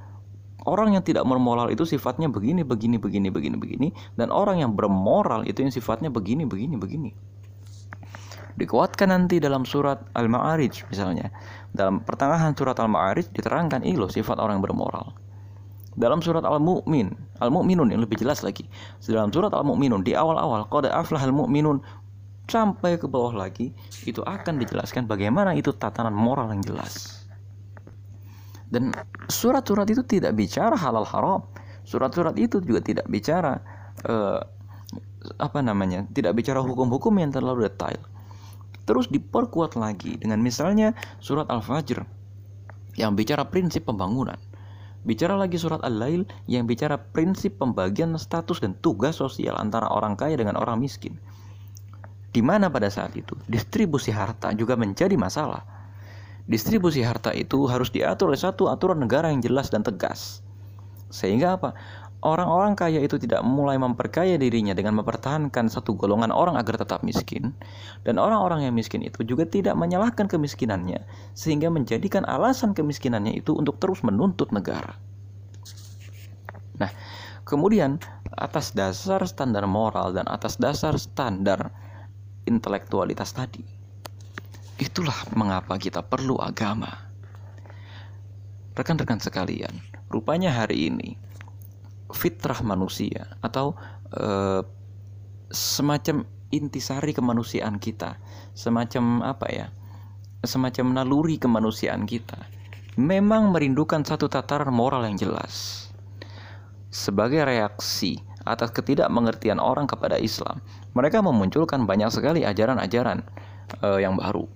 orang 0.67 0.99
yang 0.99 1.03
tidak 1.03 1.23
bermoral 1.23 1.71
itu 1.71 1.88
sifatnya 1.88 2.27
begini, 2.27 2.67
begini, 2.67 2.99
begini, 2.99 3.32
begini, 3.32 3.56
begini, 3.56 3.88
dan 4.19 4.30
orang 4.30 4.60
yang 4.60 4.75
bermoral 4.75 5.47
itu 5.47 5.63
yang 5.63 5.71
sifatnya 5.71 6.12
begini, 6.12 6.43
begini, 6.43 6.75
begini. 6.75 7.12
Dikuatkan 8.58 9.13
nanti 9.13 9.38
dalam 9.38 9.63
surat 9.63 10.01
Al-Ma'arij 10.17 10.89
misalnya. 10.89 11.30
Dalam 11.71 12.01
pertengahan 12.01 12.58
surat 12.58 12.75
Al-Ma'arij 12.82 13.30
diterangkan 13.32 13.86
ini 13.86 13.95
loh 13.95 14.10
sifat 14.10 14.41
orang 14.41 14.60
yang 14.60 14.65
bermoral. 14.65 15.13
Dalam 15.97 16.21
surat 16.21 16.41
Al-Mu'min, 16.45 17.13
Al-Mu'minun 17.41 17.89
yang 17.93 18.01
lebih 18.01 18.17
jelas 18.17 18.41
lagi. 18.41 18.65
Dalam 19.06 19.30
surat 19.30 19.53
Al-Mu'minun 19.53 20.01
di 20.01 20.17
awal-awal 20.17 20.65
qad 20.73 20.89
aflahal 20.89 21.34
mu'minun 21.34 21.82
sampai 22.49 22.97
ke 22.97 23.06
bawah 23.06 23.36
lagi 23.36 23.75
itu 24.10 24.23
akan 24.25 24.58
dijelaskan 24.58 25.06
bagaimana 25.06 25.53
itu 25.53 25.69
tatanan 25.73 26.13
moral 26.13 26.49
yang 26.49 26.65
jelas. 26.65 27.16
Dan 28.67 28.91
surat-surat 29.32 29.88
itu 29.88 30.03
tidak 30.03 30.36
bicara 30.36 30.75
halal 30.75 31.08
haram. 31.08 31.41
Surat-surat 31.88 32.36
itu 32.36 32.60
juga 32.60 32.84
tidak 32.84 33.08
bicara 33.08 33.63
uh, 34.03 34.43
apa 35.39 35.60
namanya? 35.63 36.03
Tidak 36.12 36.36
bicara 36.36 36.60
hukum-hukum 36.60 37.15
yang 37.15 37.32
terlalu 37.32 37.71
detail. 37.71 37.99
Terus 38.88 39.08
diperkuat 39.12 39.75
lagi 39.75 40.19
dengan 40.19 40.39
misalnya 40.39 40.95
surat 41.19 41.47
Al-Fajr 41.51 42.03
yang 42.99 43.15
bicara 43.15 43.47
prinsip 43.47 43.88
pembangunan. 43.88 44.39
Bicara 45.08 45.39
lagi 45.39 45.56
surat 45.56 45.80
Al-Lail 45.88 46.27
yang 46.51 46.67
bicara 46.67 46.99
prinsip 46.99 47.56
pembagian 47.56 48.12
status 48.19 48.60
dan 48.60 48.75
tugas 48.84 49.19
sosial 49.23 49.56
antara 49.56 49.88
orang 49.88 50.19
kaya 50.19 50.36
dengan 50.36 50.60
orang 50.60 50.84
miskin. 50.84 51.15
Di 52.36 52.43
mana 52.43 52.67
pada 52.67 52.91
saat 52.91 53.15
itu 53.15 53.32
distribusi 53.47 54.12
harta 54.12 54.51
juga 54.51 54.75
menjadi 54.75 55.15
masalah 55.15 55.76
Distribusi 56.47 57.03
harta 57.03 57.36
itu 57.36 57.67
harus 57.67 57.91
diatur 57.91 58.31
oleh 58.31 58.39
satu 58.39 58.71
aturan 58.71 59.03
negara 59.03 59.27
yang 59.27 59.43
jelas 59.43 59.67
dan 59.67 59.83
tegas. 59.83 60.39
Sehingga 61.12 61.60
apa? 61.60 61.75
Orang-orang 62.25 62.73
kaya 62.73 62.97
itu 62.97 63.21
tidak 63.21 63.45
mulai 63.45 63.77
memperkaya 63.77 64.41
dirinya 64.41 64.73
dengan 64.73 64.97
mempertahankan 64.97 65.69
satu 65.69 65.93
golongan 65.93 66.33
orang 66.33 66.57
agar 66.57 66.81
tetap 66.81 67.05
miskin, 67.05 67.53
dan 68.10 68.17
orang-orang 68.17 68.65
yang 68.65 68.73
miskin 68.73 69.05
itu 69.05 69.21
juga 69.21 69.45
tidak 69.45 69.77
menyalahkan 69.77 70.25
kemiskinannya, 70.25 70.97
sehingga 71.38 71.69
menjadikan 71.69 72.25
alasan 72.25 72.73
kemiskinannya 72.73 73.38
itu 73.38 73.53
untuk 73.53 73.77
terus 73.77 74.01
menuntut 74.01 74.49
negara. 74.49 74.97
Nah, 76.81 76.89
kemudian 77.45 78.01
atas 78.33 78.73
dasar 78.73 79.21
standar 79.29 79.69
moral 79.69 80.10
dan 80.17 80.25
atas 80.25 80.57
dasar 80.57 80.97
standar 80.97 81.69
intelektualitas 82.49 83.29
tadi, 83.29 83.62
Itulah 84.77 85.15
mengapa 85.33 85.77
kita 85.81 86.05
perlu 86.05 86.37
agama. 86.37 86.89
Rekan-rekan 88.77 89.17
sekalian, 89.17 89.73
rupanya 90.13 90.53
hari 90.53 90.93
ini 90.93 91.17
fitrah 92.13 92.61
manusia 92.61 93.25
atau 93.41 93.73
e, 94.13 94.61
semacam 95.49 96.29
intisari 96.53 97.11
kemanusiaan 97.11 97.81
kita, 97.81 98.21
semacam 98.53 99.25
apa 99.25 99.47
ya? 99.49 99.67
Semacam 100.45 100.93
naluri 100.93 101.41
kemanusiaan 101.41 102.05
kita 102.05 102.37
memang 102.97 103.53
merindukan 103.53 104.01
satu 104.01 104.25
tataran 104.25 104.73
moral 104.73 105.05
yang 105.05 105.15
jelas. 105.15 105.85
Sebagai 106.89 107.45
reaksi 107.45 108.17
atas 108.41 108.73
ketidakmengertian 108.73 109.61
orang 109.61 109.85
kepada 109.85 110.17
Islam, 110.17 110.59
mereka 110.97 111.21
memunculkan 111.21 111.85
banyak 111.85 112.09
sekali 112.09 112.41
ajaran-ajaran 112.41 113.21
uh, 113.85 114.01
yang 114.01 114.17
baru. 114.17 114.49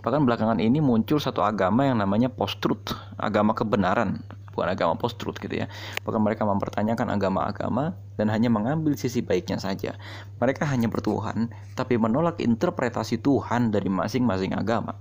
Bahkan 0.00 0.24
belakangan 0.24 0.58
ini 0.60 0.80
muncul 0.80 1.20
satu 1.20 1.44
agama 1.44 1.84
yang 1.84 2.00
namanya 2.00 2.32
post-truth, 2.32 2.96
agama 3.20 3.52
kebenaran, 3.52 4.24
bukan 4.56 4.68
agama 4.72 4.96
post-truth 4.96 5.36
gitu 5.40 5.64
ya. 5.64 5.66
Bahkan 6.04 6.20
mereka 6.20 6.48
mempertanyakan 6.48 7.12
agama-agama 7.12 7.96
dan 8.16 8.32
hanya 8.32 8.48
mengambil 8.48 8.96
sisi 8.96 9.20
baiknya 9.20 9.60
saja. 9.60 9.96
Mereka 10.40 10.64
hanya 10.68 10.88
bertuhan, 10.88 11.52
tapi 11.76 12.00
menolak 12.00 12.40
interpretasi 12.40 13.20
Tuhan 13.20 13.72
dari 13.72 13.88
masing-masing 13.92 14.56
agama. 14.56 14.96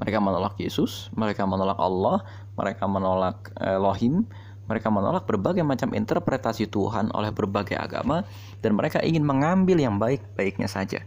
Mereka 0.00 0.18
menolak 0.18 0.58
Yesus, 0.58 1.08
mereka 1.14 1.46
menolak 1.46 1.78
Allah, 1.78 2.26
mereka 2.58 2.84
menolak 2.84 3.48
Elohim, 3.56 4.26
mereka 4.64 4.88
menolak 4.88 5.28
berbagai 5.28 5.60
macam 5.60 5.92
interpretasi 5.92 6.66
Tuhan 6.72 7.12
oleh 7.12 7.30
berbagai 7.30 7.76
agama 7.76 8.24
dan 8.64 8.72
mereka 8.74 9.04
ingin 9.04 9.20
mengambil 9.20 9.76
yang 9.76 10.00
baik-baiknya 10.00 10.66
saja. 10.66 11.04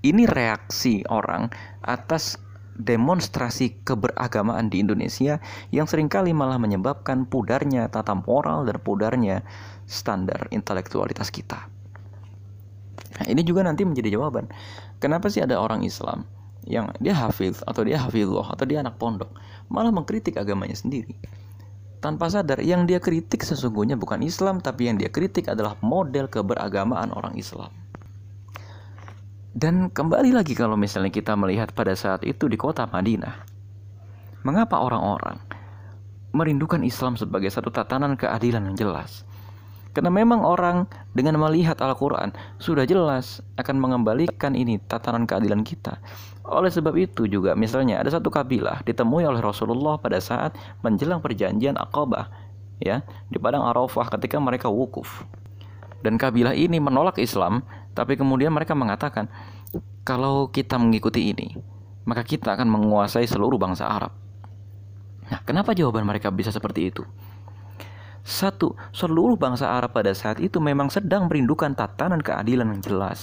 Ini 0.00 0.24
reaksi 0.24 1.04
orang 1.12 1.52
atas 1.84 2.40
demonstrasi 2.80 3.84
keberagamaan 3.84 4.72
di 4.72 4.80
Indonesia 4.80 5.36
yang 5.68 5.84
sering 5.84 6.08
kali 6.08 6.32
malah 6.32 6.56
menyebabkan 6.56 7.28
pudarnya 7.28 7.92
tata 7.92 8.16
moral 8.16 8.64
dan 8.64 8.80
pudarnya 8.80 9.44
standar 9.84 10.48
intelektualitas 10.48 11.28
kita. 11.28 11.68
Nah, 13.20 13.26
ini 13.28 13.44
juga 13.44 13.60
nanti 13.60 13.84
menjadi 13.84 14.16
jawaban. 14.16 14.48
Kenapa 14.96 15.28
sih 15.28 15.44
ada 15.44 15.60
orang 15.60 15.84
Islam 15.84 16.24
yang 16.64 16.88
dia 16.96 17.12
hafiz 17.12 17.60
atau 17.68 17.84
dia 17.84 18.00
hafizullah 18.00 18.56
atau 18.56 18.64
dia 18.64 18.80
anak 18.80 18.96
pondok 19.00 19.32
malah 19.68 19.92
mengkritik 19.92 20.40
agamanya 20.40 20.80
sendiri? 20.80 21.12
Tanpa 22.00 22.32
sadar 22.32 22.64
yang 22.64 22.88
dia 22.88 22.96
kritik 22.96 23.44
sesungguhnya 23.44 24.00
bukan 24.00 24.24
Islam 24.24 24.64
tapi 24.64 24.88
yang 24.88 24.96
dia 24.96 25.12
kritik 25.12 25.52
adalah 25.52 25.76
model 25.84 26.32
keberagamaan 26.32 27.12
orang 27.12 27.36
Islam. 27.36 27.68
Dan 29.50 29.90
kembali 29.90 30.30
lagi 30.30 30.54
kalau 30.54 30.78
misalnya 30.78 31.10
kita 31.10 31.34
melihat 31.34 31.74
pada 31.74 31.90
saat 31.98 32.22
itu 32.22 32.46
di 32.46 32.54
kota 32.54 32.86
Madinah. 32.86 33.34
Mengapa 34.46 34.78
orang-orang 34.78 35.42
merindukan 36.30 36.78
Islam 36.86 37.18
sebagai 37.18 37.50
satu 37.50 37.66
tatanan 37.74 38.14
keadilan 38.14 38.70
yang 38.70 38.78
jelas? 38.78 39.26
Karena 39.90 40.06
memang 40.06 40.46
orang 40.46 40.86
dengan 41.18 41.34
melihat 41.42 41.82
Al-Quran 41.82 42.30
sudah 42.62 42.86
jelas 42.86 43.42
akan 43.58 43.74
mengembalikan 43.82 44.54
ini 44.54 44.78
tatanan 44.86 45.26
keadilan 45.26 45.66
kita. 45.66 45.98
Oleh 46.46 46.70
sebab 46.70 46.94
itu 46.94 47.26
juga 47.26 47.58
misalnya 47.58 47.98
ada 47.98 48.14
satu 48.14 48.30
kabilah 48.30 48.86
ditemui 48.86 49.26
oleh 49.26 49.42
Rasulullah 49.42 49.98
pada 49.98 50.22
saat 50.22 50.54
menjelang 50.86 51.18
perjanjian 51.18 51.74
Aqabah 51.74 52.30
ya 52.78 53.02
di 53.26 53.42
padang 53.42 53.66
Arafah 53.66 54.14
ketika 54.14 54.38
mereka 54.38 54.70
wukuf. 54.70 55.26
Dan 56.00 56.16
kabilah 56.16 56.56
ini 56.56 56.80
menolak 56.80 57.20
Islam 57.20 57.60
tapi 57.90 58.14
kemudian 58.14 58.54
mereka 58.54 58.72
mengatakan, 58.78 59.26
kalau 60.06 60.48
kita 60.48 60.78
mengikuti 60.78 61.34
ini, 61.34 61.52
maka 62.06 62.22
kita 62.22 62.54
akan 62.54 62.70
menguasai 62.70 63.26
seluruh 63.26 63.58
bangsa 63.58 63.86
Arab. 63.86 64.14
Nah, 65.30 65.40
kenapa 65.46 65.74
jawaban 65.74 66.06
mereka 66.06 66.30
bisa 66.30 66.50
seperti 66.50 66.90
itu? 66.90 67.02
Satu, 68.22 68.76
seluruh 68.94 69.34
bangsa 69.34 69.70
Arab 69.70 69.94
pada 69.94 70.12
saat 70.14 70.38
itu 70.38 70.62
memang 70.62 70.90
sedang 70.92 71.26
merindukan 71.26 71.72
tatanan 71.74 72.20
keadilan 72.22 72.78
yang 72.78 72.82
jelas. 72.82 73.20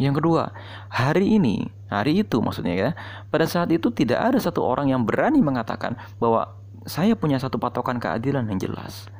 Yang 0.00 0.24
kedua, 0.24 0.56
hari 0.88 1.36
ini, 1.36 1.68
hari 1.92 2.24
itu 2.24 2.40
maksudnya 2.40 2.74
ya, 2.74 2.90
pada 3.28 3.44
saat 3.44 3.68
itu 3.68 3.92
tidak 3.92 4.32
ada 4.32 4.38
satu 4.40 4.64
orang 4.64 4.88
yang 4.88 5.04
berani 5.04 5.44
mengatakan 5.44 5.98
bahwa 6.16 6.56
saya 6.88 7.12
punya 7.12 7.36
satu 7.36 7.60
patokan 7.60 8.00
keadilan 8.00 8.48
yang 8.48 8.56
jelas 8.56 9.12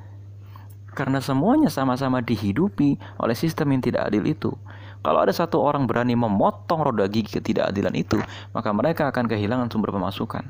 Karena 0.91 1.23
semuanya 1.23 1.71
sama-sama 1.71 2.19
dihidupi 2.19 2.99
oleh 3.23 3.37
sistem 3.39 3.75
yang 3.75 3.83
tidak 3.83 4.11
adil 4.11 4.27
itu. 4.27 4.51
Kalau 5.01 5.25
ada 5.25 5.33
satu 5.33 5.63
orang 5.65 5.89
berani 5.89 6.13
memotong 6.13 6.85
roda 6.85 7.09
gigi 7.09 7.41
ketidakadilan 7.41 7.95
itu, 7.97 8.21
maka 8.53 8.69
mereka 8.75 9.09
akan 9.09 9.25
kehilangan 9.31 9.73
sumber 9.73 9.97
pemasukan. 9.97 10.45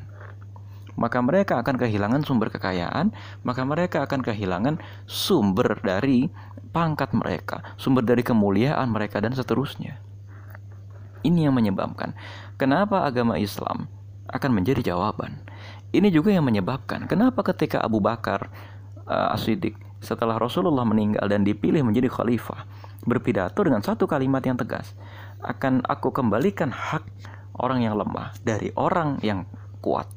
Maka 0.98 1.18
mereka 1.22 1.62
akan 1.62 1.78
kehilangan 1.78 2.26
sumber 2.26 2.50
kekayaan, 2.50 3.14
maka 3.46 3.62
mereka 3.62 4.02
akan 4.04 4.20
kehilangan 4.26 4.82
sumber 5.06 5.78
dari 5.80 6.26
pangkat 6.74 7.14
mereka, 7.14 7.62
sumber 7.78 8.02
dari 8.02 8.26
kemuliaan 8.26 8.90
mereka 8.90 9.22
dan 9.22 9.32
seterusnya. 9.32 10.02
Ini 11.22 11.46
yang 11.46 11.54
menyebabkan 11.54 12.16
kenapa 12.58 13.06
agama 13.06 13.38
Islam 13.38 13.86
akan 14.30 14.50
menjadi 14.50 14.94
jawaban. 14.94 15.38
Ini 15.90 16.10
juga 16.10 16.34
yang 16.34 16.46
menyebabkan 16.46 17.06
kenapa 17.06 17.42
ketika 17.54 17.82
Abu 17.82 17.98
Bakar 17.98 18.50
uh, 19.06 19.34
As-Siddiq 19.34 19.89
setelah 20.00 20.40
Rasulullah 20.40 20.84
meninggal 20.88 21.28
dan 21.28 21.44
dipilih 21.44 21.84
menjadi 21.84 22.08
khalifah 22.08 22.64
berpidato 23.04 23.60
dengan 23.64 23.84
satu 23.84 24.08
kalimat 24.08 24.40
yang 24.44 24.56
tegas 24.56 24.96
akan 25.40 25.84
aku 25.88 26.12
kembalikan 26.12 26.72
hak 26.72 27.04
orang 27.56 27.84
yang 27.84 27.96
lemah 27.96 28.32
dari 28.44 28.72
orang 28.76 29.20
yang 29.20 29.44
kuat 29.84 30.08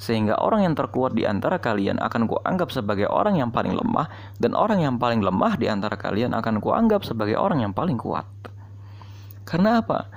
sehingga 0.00 0.40
orang 0.40 0.64
yang 0.64 0.74
terkuat 0.74 1.12
di 1.12 1.28
antara 1.28 1.60
kalian 1.60 2.00
akan 2.00 2.24
kuanggap 2.24 2.72
sebagai 2.72 3.04
orang 3.04 3.36
yang 3.36 3.52
paling 3.52 3.76
lemah 3.76 4.08
dan 4.40 4.56
orang 4.56 4.80
yang 4.80 4.96
paling 4.96 5.20
lemah 5.20 5.60
di 5.60 5.68
antara 5.68 5.92
kalian 6.00 6.32
akan 6.32 6.56
kuanggap 6.64 7.04
sebagai 7.04 7.36
orang 7.36 7.60
yang 7.60 7.76
paling 7.76 8.00
kuat. 8.00 8.24
Karena 9.44 9.84
apa? 9.84 10.08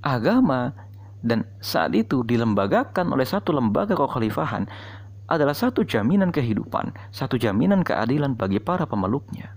Agama 0.00 0.72
dan 1.20 1.44
saat 1.60 1.92
itu 1.92 2.24
dilembagakan 2.24 3.12
oleh 3.12 3.28
satu 3.28 3.52
lembaga 3.52 3.92
kekhalifahan 3.92 4.64
adalah 5.28 5.52
satu 5.52 5.84
jaminan 5.84 6.32
kehidupan, 6.32 6.96
satu 7.12 7.36
jaminan 7.36 7.84
keadilan 7.84 8.34
bagi 8.34 8.58
para 8.58 8.88
pemeluknya. 8.88 9.52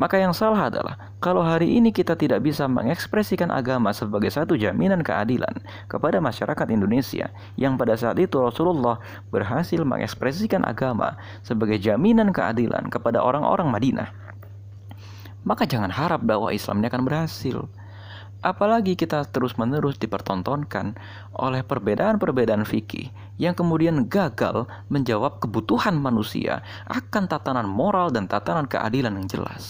Maka 0.00 0.16
yang 0.16 0.32
salah 0.32 0.72
adalah 0.72 0.94
kalau 1.20 1.44
hari 1.44 1.76
ini 1.76 1.92
kita 1.92 2.16
tidak 2.16 2.40
bisa 2.40 2.64
mengekspresikan 2.64 3.52
agama 3.52 3.92
sebagai 3.92 4.32
satu 4.32 4.56
jaminan 4.56 5.04
keadilan 5.04 5.52
kepada 5.92 6.22
masyarakat 6.24 6.66
Indonesia 6.72 7.28
yang 7.60 7.76
pada 7.76 7.98
saat 8.00 8.16
itu 8.16 8.40
Rasulullah 8.40 8.96
berhasil 9.28 9.82
mengekspresikan 9.84 10.64
agama 10.64 11.20
sebagai 11.44 11.76
jaminan 11.76 12.32
keadilan 12.32 12.88
kepada 12.88 13.20
orang-orang 13.20 13.68
Madinah. 13.68 14.08
Maka 15.44 15.68
jangan 15.68 15.92
harap 15.92 16.24
dakwah 16.24 16.52
Islam 16.52 16.80
ini 16.80 16.86
akan 16.88 17.02
berhasil. 17.04 17.68
Apalagi 18.40 18.96
kita 18.96 19.28
terus-menerus 19.28 20.00
dipertontonkan 20.00 20.96
oleh 21.36 21.60
perbedaan-perbedaan 21.60 22.64
fikih 22.64 23.12
yang 23.36 23.52
kemudian 23.52 24.08
gagal 24.08 24.64
menjawab 24.88 25.44
kebutuhan 25.44 26.00
manusia 26.00 26.64
akan 26.88 27.28
tatanan 27.28 27.68
moral 27.68 28.08
dan 28.08 28.24
tatanan 28.24 28.64
keadilan 28.64 29.12
yang 29.20 29.28
jelas. 29.28 29.64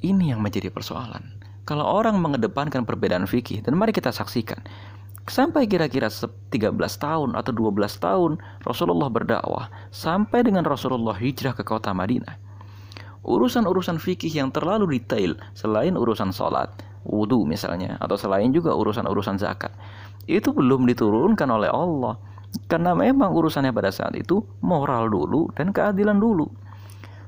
Ini 0.00 0.32
yang 0.32 0.40
menjadi 0.40 0.72
persoalan. 0.72 1.36
Kalau 1.68 1.84
orang 1.84 2.16
mengedepankan 2.16 2.88
perbedaan 2.88 3.28
fikih 3.28 3.60
dan 3.60 3.76
mari 3.76 3.92
kita 3.92 4.08
saksikan 4.16 4.64
sampai 5.28 5.68
kira-kira 5.68 6.08
13 6.08 6.50
tahun 6.74 7.36
atau 7.36 7.52
12 7.52 8.00
tahun 8.00 8.32
Rasulullah 8.64 9.12
berdakwah 9.12 9.68
sampai 9.92 10.42
dengan 10.42 10.64
Rasulullah 10.64 11.14
hijrah 11.14 11.52
ke 11.54 11.62
kota 11.62 11.92
Madinah 11.92 12.49
urusan-urusan 13.24 14.00
fikih 14.00 14.32
yang 14.32 14.48
terlalu 14.52 15.00
detail 15.00 15.36
selain 15.52 15.96
urusan 15.96 16.32
sholat, 16.32 16.72
wudhu 17.04 17.44
misalnya, 17.44 18.00
atau 18.00 18.16
selain 18.16 18.48
juga 18.52 18.72
urusan-urusan 18.76 19.40
zakat, 19.40 19.72
itu 20.24 20.52
belum 20.52 20.88
diturunkan 20.88 21.48
oleh 21.48 21.68
Allah. 21.68 22.16
Karena 22.66 22.98
memang 22.98 23.30
urusannya 23.30 23.70
pada 23.70 23.94
saat 23.94 24.18
itu 24.18 24.42
moral 24.58 25.06
dulu 25.06 25.54
dan 25.54 25.70
keadilan 25.70 26.18
dulu. 26.18 26.50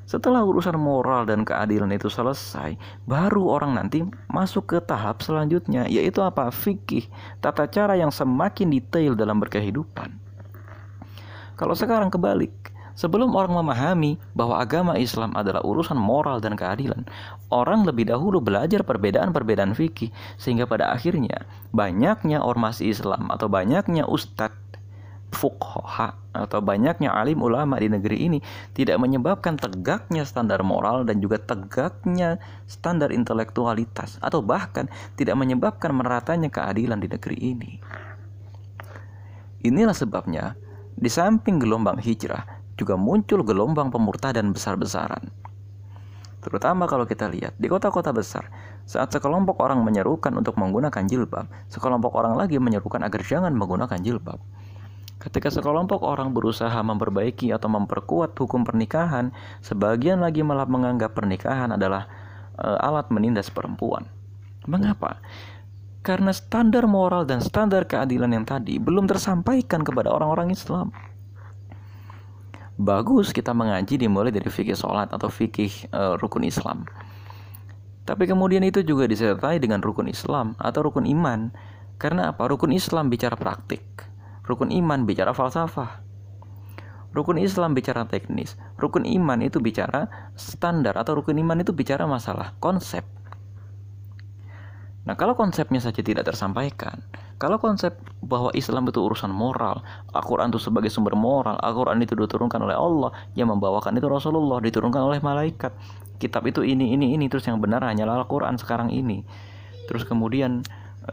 Setelah 0.03 0.43
urusan 0.43 0.75
moral 0.83 1.31
dan 1.31 1.47
keadilan 1.47 1.95
itu 1.95 2.11
selesai, 2.11 2.75
baru 3.07 3.55
orang 3.55 3.79
nanti 3.79 4.03
masuk 4.27 4.75
ke 4.75 4.79
tahap 4.83 5.23
selanjutnya, 5.23 5.87
yaitu 5.87 6.19
apa? 6.21 6.51
Fikih, 6.51 7.07
tata 7.39 7.71
cara 7.71 7.95
yang 7.95 8.11
semakin 8.11 8.67
detail 8.67 9.15
dalam 9.15 9.39
berkehidupan. 9.39 10.19
Kalau 11.55 11.79
sekarang 11.79 12.11
kebalik, 12.11 12.72
Sebelum 12.93 13.33
orang 13.33 13.57
memahami 13.57 14.21
bahwa 14.37 14.61
agama 14.61 15.01
Islam 15.01 15.33
adalah 15.33 15.65
urusan 15.65 15.97
moral 15.97 16.45
dan 16.45 16.55
keadilan, 16.55 17.09
orang 17.49 17.89
lebih 17.89 18.13
dahulu 18.13 18.45
belajar 18.45 18.85
perbedaan-perbedaan 18.85 19.73
fikih 19.73 20.13
sehingga 20.37 20.69
pada 20.69 20.93
akhirnya 20.93 21.49
banyaknya 21.73 22.45
ormas 22.45 22.85
Islam 22.85 23.33
atau 23.33 23.49
banyaknya 23.49 24.05
ustadz 24.05 24.63
fuqaha 25.33 26.13
atau 26.37 26.61
banyaknya 26.61 27.09
alim 27.09 27.41
ulama 27.41 27.81
di 27.81 27.89
negeri 27.89 28.29
ini 28.29 28.39
tidak 28.77 29.01
menyebabkan 29.01 29.57
tegaknya 29.57 30.29
standar 30.29 30.61
moral 30.61 31.09
dan 31.09 31.25
juga 31.25 31.41
tegaknya 31.41 32.37
standar 32.69 33.09
intelektualitas 33.09 34.21
atau 34.21 34.45
bahkan 34.45 34.93
tidak 35.17 35.41
menyebabkan 35.41 35.97
meratanya 35.97 36.53
keadilan 36.53 37.01
di 37.01 37.09
negeri 37.09 37.37
ini. 37.41 37.73
Inilah 39.65 39.97
sebabnya 39.97 40.53
di 40.93 41.09
samping 41.09 41.57
gelombang 41.57 41.97
hijrah 41.97 42.62
juga 42.77 42.97
muncul 42.97 43.45
gelombang 43.45 43.93
pemurtadan 43.93 44.51
besar-besaran. 44.53 45.29
Terutama 46.43 46.91
kalau 46.91 47.07
kita 47.07 47.31
lihat 47.31 47.55
di 47.55 47.71
kota-kota 47.71 48.11
besar, 48.11 48.51
saat 48.83 49.15
sekelompok 49.15 49.63
orang 49.63 49.79
menyerukan 49.87 50.35
untuk 50.35 50.59
menggunakan 50.59 51.07
jilbab, 51.07 51.47
sekelompok 51.71 52.11
orang 52.19 52.35
lagi 52.35 52.59
menyerukan 52.59 52.99
agar 53.07 53.23
jangan 53.23 53.55
menggunakan 53.55 54.03
jilbab. 54.03 54.43
Ketika 55.23 55.55
sekelompok 55.55 56.03
orang 56.03 56.35
berusaha 56.35 56.75
memperbaiki 56.83 57.55
atau 57.55 57.71
memperkuat 57.71 58.35
hukum 58.35 58.67
pernikahan, 58.67 59.31
sebagian 59.63 60.19
lagi 60.19 60.43
malah 60.43 60.67
menganggap 60.67 61.15
pernikahan 61.15 61.79
adalah 61.79 62.11
e, 62.59 62.67
alat 62.67 63.07
menindas 63.15 63.47
perempuan. 63.47 64.03
Mengapa? 64.67 65.23
Karena 66.03 66.35
standar 66.35 66.91
moral 66.91 67.23
dan 67.23 67.39
standar 67.39 67.87
keadilan 67.87 68.35
yang 68.35 68.43
tadi 68.43 68.83
belum 68.83 69.07
tersampaikan 69.07 69.87
kepada 69.87 70.11
orang-orang 70.11 70.51
Islam 70.51 70.91
bagus 72.83 73.31
kita 73.31 73.55
mengaji 73.55 73.97
dimulai 73.97 74.35
dari 74.35 74.51
fikih 74.51 74.75
sholat 74.75 75.15
atau 75.15 75.31
fikih 75.31 75.89
uh, 75.95 76.19
rukun 76.19 76.43
Islam. 76.43 76.85
Tapi 78.03 78.27
kemudian 78.27 78.67
itu 78.67 78.83
juga 78.83 79.07
disertai 79.07 79.63
dengan 79.63 79.79
rukun 79.79 80.11
Islam 80.11 80.59
atau 80.59 80.91
rukun 80.91 81.07
iman. 81.07 81.55
Karena 82.03 82.35
apa? 82.35 82.51
Rukun 82.51 82.75
Islam 82.75 83.07
bicara 83.07 83.39
praktik. 83.39 83.87
Rukun 84.43 84.75
iman 84.75 85.07
bicara 85.07 85.31
falsafah. 85.31 86.03
Rukun 87.15 87.39
Islam 87.39 87.79
bicara 87.79 88.09
teknis. 88.11 88.59
Rukun 88.75 89.07
iman 89.07 89.39
itu 89.39 89.63
bicara 89.63 90.33
standar 90.35 90.99
atau 90.99 91.23
rukun 91.23 91.39
iman 91.39 91.63
itu 91.63 91.71
bicara 91.71 92.09
masalah 92.11 92.59
konsep. 92.59 93.07
Nah, 95.03 95.15
kalau 95.19 95.35
konsepnya 95.35 95.83
saja 95.83 95.99
tidak 96.03 96.27
tersampaikan, 96.27 97.03
kalau 97.43 97.59
konsep 97.59 97.99
bahwa 98.23 98.55
Islam 98.55 98.87
itu 98.87 99.03
urusan 99.03 99.35
moral, 99.35 99.83
Al-Quran 100.15 100.55
itu 100.55 100.63
sebagai 100.63 100.95
sumber 100.95 101.19
moral, 101.19 101.59
Al-Quran 101.59 101.99
itu 101.99 102.15
diturunkan 102.15 102.63
oleh 102.63 102.79
Allah, 102.79 103.11
yang 103.35 103.51
membawakan 103.51 103.99
itu 103.99 104.07
Rasulullah, 104.07 104.63
diturunkan 104.63 105.03
oleh 105.03 105.19
malaikat. 105.19 105.75
Kitab 106.23 106.47
itu 106.47 106.63
ini, 106.63 106.95
ini, 106.95 107.19
ini, 107.19 107.27
terus 107.27 107.51
yang 107.51 107.59
benar 107.59 107.83
hanyalah 107.83 108.23
Al-Quran 108.23 108.63
sekarang 108.63 108.95
ini. 108.95 109.27
Terus 109.91 110.07
kemudian 110.07 110.63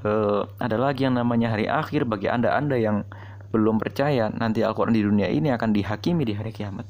uh, 0.06 0.46
ada 0.62 0.78
lagi 0.78 1.10
yang 1.10 1.18
namanya 1.18 1.50
hari 1.50 1.66
akhir 1.66 2.06
bagi 2.06 2.30
anda-anda 2.30 2.78
yang 2.78 3.10
belum 3.50 3.82
percaya 3.82 4.30
nanti 4.30 4.62
Al-Quran 4.62 4.94
di 4.94 5.02
dunia 5.02 5.34
ini 5.34 5.50
akan 5.50 5.74
dihakimi 5.74 6.30
di 6.30 6.38
hari 6.38 6.54
kiamat. 6.54 6.86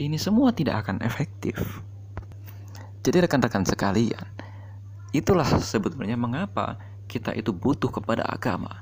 Ini 0.00 0.16
semua 0.16 0.56
tidak 0.56 0.88
akan 0.88 1.04
efektif. 1.04 1.60
Jadi 3.04 3.28
rekan-rekan 3.28 3.68
sekalian, 3.68 4.24
itulah 5.12 5.44
sebetulnya 5.60 6.16
mengapa 6.16 6.80
kita 7.12 7.36
itu 7.36 7.52
butuh 7.52 7.92
kepada 7.92 8.24
agama. 8.24 8.80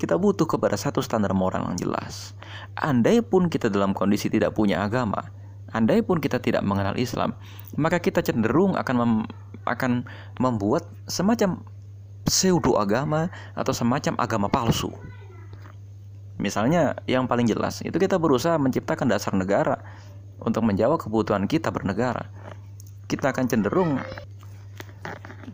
Kita 0.00 0.16
butuh 0.16 0.48
kepada 0.48 0.74
satu 0.80 1.04
standar 1.04 1.36
moral 1.36 1.68
yang 1.68 1.76
jelas. 1.76 2.32
Andai 2.80 3.20
pun 3.20 3.52
kita 3.52 3.68
dalam 3.68 3.92
kondisi 3.92 4.32
tidak 4.32 4.56
punya 4.56 4.80
agama, 4.80 5.28
andai 5.76 6.00
pun 6.00 6.16
kita 6.16 6.40
tidak 6.40 6.64
mengenal 6.64 6.96
Islam, 6.96 7.36
maka 7.76 8.00
kita 8.00 8.24
cenderung 8.24 8.72
akan 8.74 8.96
mem 8.96 9.12
akan 9.62 10.02
membuat 10.42 10.88
semacam 11.06 11.62
pseudo 12.26 12.80
agama 12.80 13.30
atau 13.54 13.70
semacam 13.70 14.18
agama 14.18 14.48
palsu. 14.50 14.90
Misalnya 16.42 16.98
yang 17.06 17.30
paling 17.30 17.46
jelas 17.46 17.78
itu 17.86 17.94
kita 17.94 18.18
berusaha 18.18 18.58
menciptakan 18.58 19.06
dasar 19.06 19.38
negara 19.38 19.78
untuk 20.42 20.66
menjawab 20.66 20.98
kebutuhan 20.98 21.46
kita 21.46 21.70
bernegara. 21.70 22.26
Kita 23.06 23.30
akan 23.30 23.46
cenderung 23.46 24.02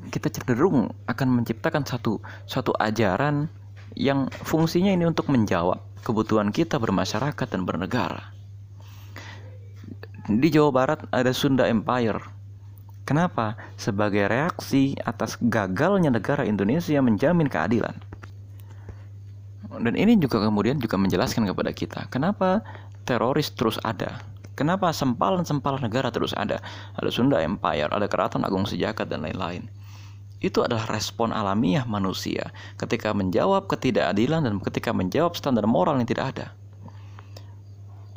kita 0.08 0.32
cenderung 0.32 0.92
akan 1.08 1.42
menciptakan 1.42 1.84
satu 1.84 2.20
satu 2.44 2.72
ajaran 2.76 3.48
yang 3.96 4.28
fungsinya 4.44 4.92
ini 4.92 5.08
untuk 5.08 5.32
menjawab 5.32 5.80
kebutuhan 6.06 6.54
kita 6.54 6.78
bermasyarakat 6.78 7.46
dan 7.48 7.62
bernegara. 7.66 8.32
Di 10.28 10.48
Jawa 10.52 10.70
Barat 10.70 11.00
ada 11.08 11.32
Sunda 11.32 11.64
Empire. 11.64 12.20
Kenapa? 13.08 13.56
Sebagai 13.80 14.28
reaksi 14.28 14.92
atas 15.00 15.40
gagalnya 15.40 16.12
negara 16.12 16.44
Indonesia 16.44 17.00
menjamin 17.00 17.48
keadilan. 17.48 17.96
Dan 19.68 19.96
ini 19.96 20.20
juga 20.20 20.44
kemudian 20.44 20.76
juga 20.76 21.00
menjelaskan 21.00 21.48
kepada 21.48 21.72
kita 21.72 22.00
kenapa 22.12 22.60
teroris 23.08 23.48
terus 23.56 23.80
ada. 23.84 24.20
Kenapa 24.52 24.90
sempalan-sempalan 24.90 25.86
negara 25.86 26.10
terus 26.10 26.34
ada? 26.34 26.58
Ada 26.98 27.08
Sunda 27.14 27.38
Empire, 27.38 27.88
ada 27.88 28.10
Keraton 28.10 28.42
Agung 28.42 28.66
Sejagat 28.66 29.06
dan 29.06 29.22
lain-lain. 29.22 29.70
Itu 30.38 30.62
adalah 30.62 30.86
respon 30.86 31.34
alamiah 31.34 31.82
manusia 31.82 32.54
ketika 32.78 33.10
menjawab 33.10 33.66
ketidakadilan 33.66 34.46
dan 34.46 34.62
ketika 34.62 34.94
menjawab 34.94 35.34
standar 35.34 35.66
moral 35.66 35.98
yang 35.98 36.06
tidak 36.06 36.36
ada. 36.36 36.46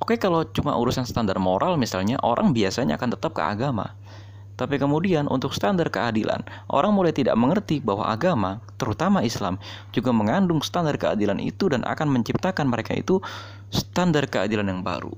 Oke, 0.02 0.18
kalau 0.18 0.42
cuma 0.50 0.74
urusan 0.78 1.06
standar 1.06 1.38
moral 1.38 1.78
misalnya, 1.78 2.18
orang 2.26 2.58
biasanya 2.58 2.98
akan 2.98 3.14
tetap 3.14 3.38
ke 3.38 3.42
agama. 3.46 3.94
Tapi 4.58 4.78
kemudian 4.78 5.26
untuk 5.26 5.54
standar 5.54 5.90
keadilan, 5.90 6.46
orang 6.70 6.94
mulai 6.94 7.10
tidak 7.14 7.34
mengerti 7.38 7.82
bahwa 7.82 8.10
agama, 8.10 8.62
terutama 8.78 9.26
Islam, 9.26 9.58
juga 9.90 10.14
mengandung 10.14 10.62
standar 10.62 10.98
keadilan 11.02 11.42
itu 11.42 11.70
dan 11.70 11.82
akan 11.82 12.10
menciptakan 12.14 12.70
mereka 12.70 12.94
itu 12.94 13.18
standar 13.74 14.30
keadilan 14.30 14.70
yang 14.70 14.82
baru. 14.86 15.14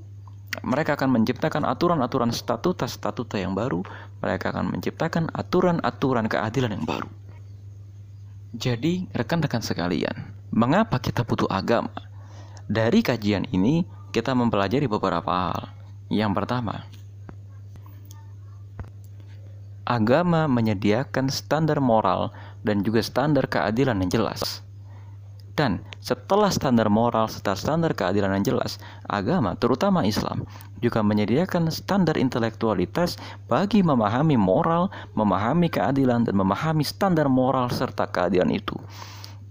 Mereka 0.62 0.94
akan 0.94 1.10
menciptakan 1.10 1.66
aturan-aturan 1.66 2.30
statuta-statuta 2.30 3.40
yang 3.40 3.58
baru, 3.58 3.82
mereka 4.22 4.54
akan 4.54 4.70
menciptakan 4.78 5.32
aturan-aturan 5.34 6.30
keadilan 6.30 6.78
yang 6.78 6.86
baru. 6.86 7.10
Jadi, 8.54 9.10
rekan-rekan 9.10 9.66
sekalian, 9.66 10.14
mengapa 10.54 11.02
kita 11.02 11.26
butuh 11.26 11.50
agama? 11.50 11.90
Dari 12.70 13.02
kajian 13.02 13.50
ini, 13.50 13.82
kita 14.14 14.30
mempelajari 14.30 14.86
beberapa 14.86 15.26
hal. 15.50 15.74
Yang 16.06 16.32
pertama, 16.38 16.86
agama 19.84 20.48
menyediakan 20.48 21.28
standar 21.28 21.76
moral 21.76 22.32
dan 22.64 22.80
juga 22.80 23.04
standar 23.04 23.44
keadilan 23.44 24.00
yang 24.00 24.10
jelas. 24.10 24.63
Dan 25.54 25.86
setelah 26.02 26.50
standar 26.50 26.90
moral 26.90 27.30
serta 27.30 27.54
standar 27.54 27.94
keadilan 27.94 28.34
yang 28.42 28.54
jelas, 28.58 28.82
agama, 29.06 29.54
terutama 29.54 30.02
Islam, 30.02 30.42
juga 30.82 30.98
menyediakan 31.06 31.70
standar 31.70 32.18
intelektualitas 32.18 33.14
bagi 33.46 33.86
memahami 33.86 34.34
moral, 34.34 34.90
memahami 35.14 35.70
keadilan, 35.70 36.26
dan 36.26 36.34
memahami 36.34 36.82
standar 36.82 37.30
moral 37.30 37.70
serta 37.70 38.10
keadilan 38.10 38.50
itu. 38.50 38.74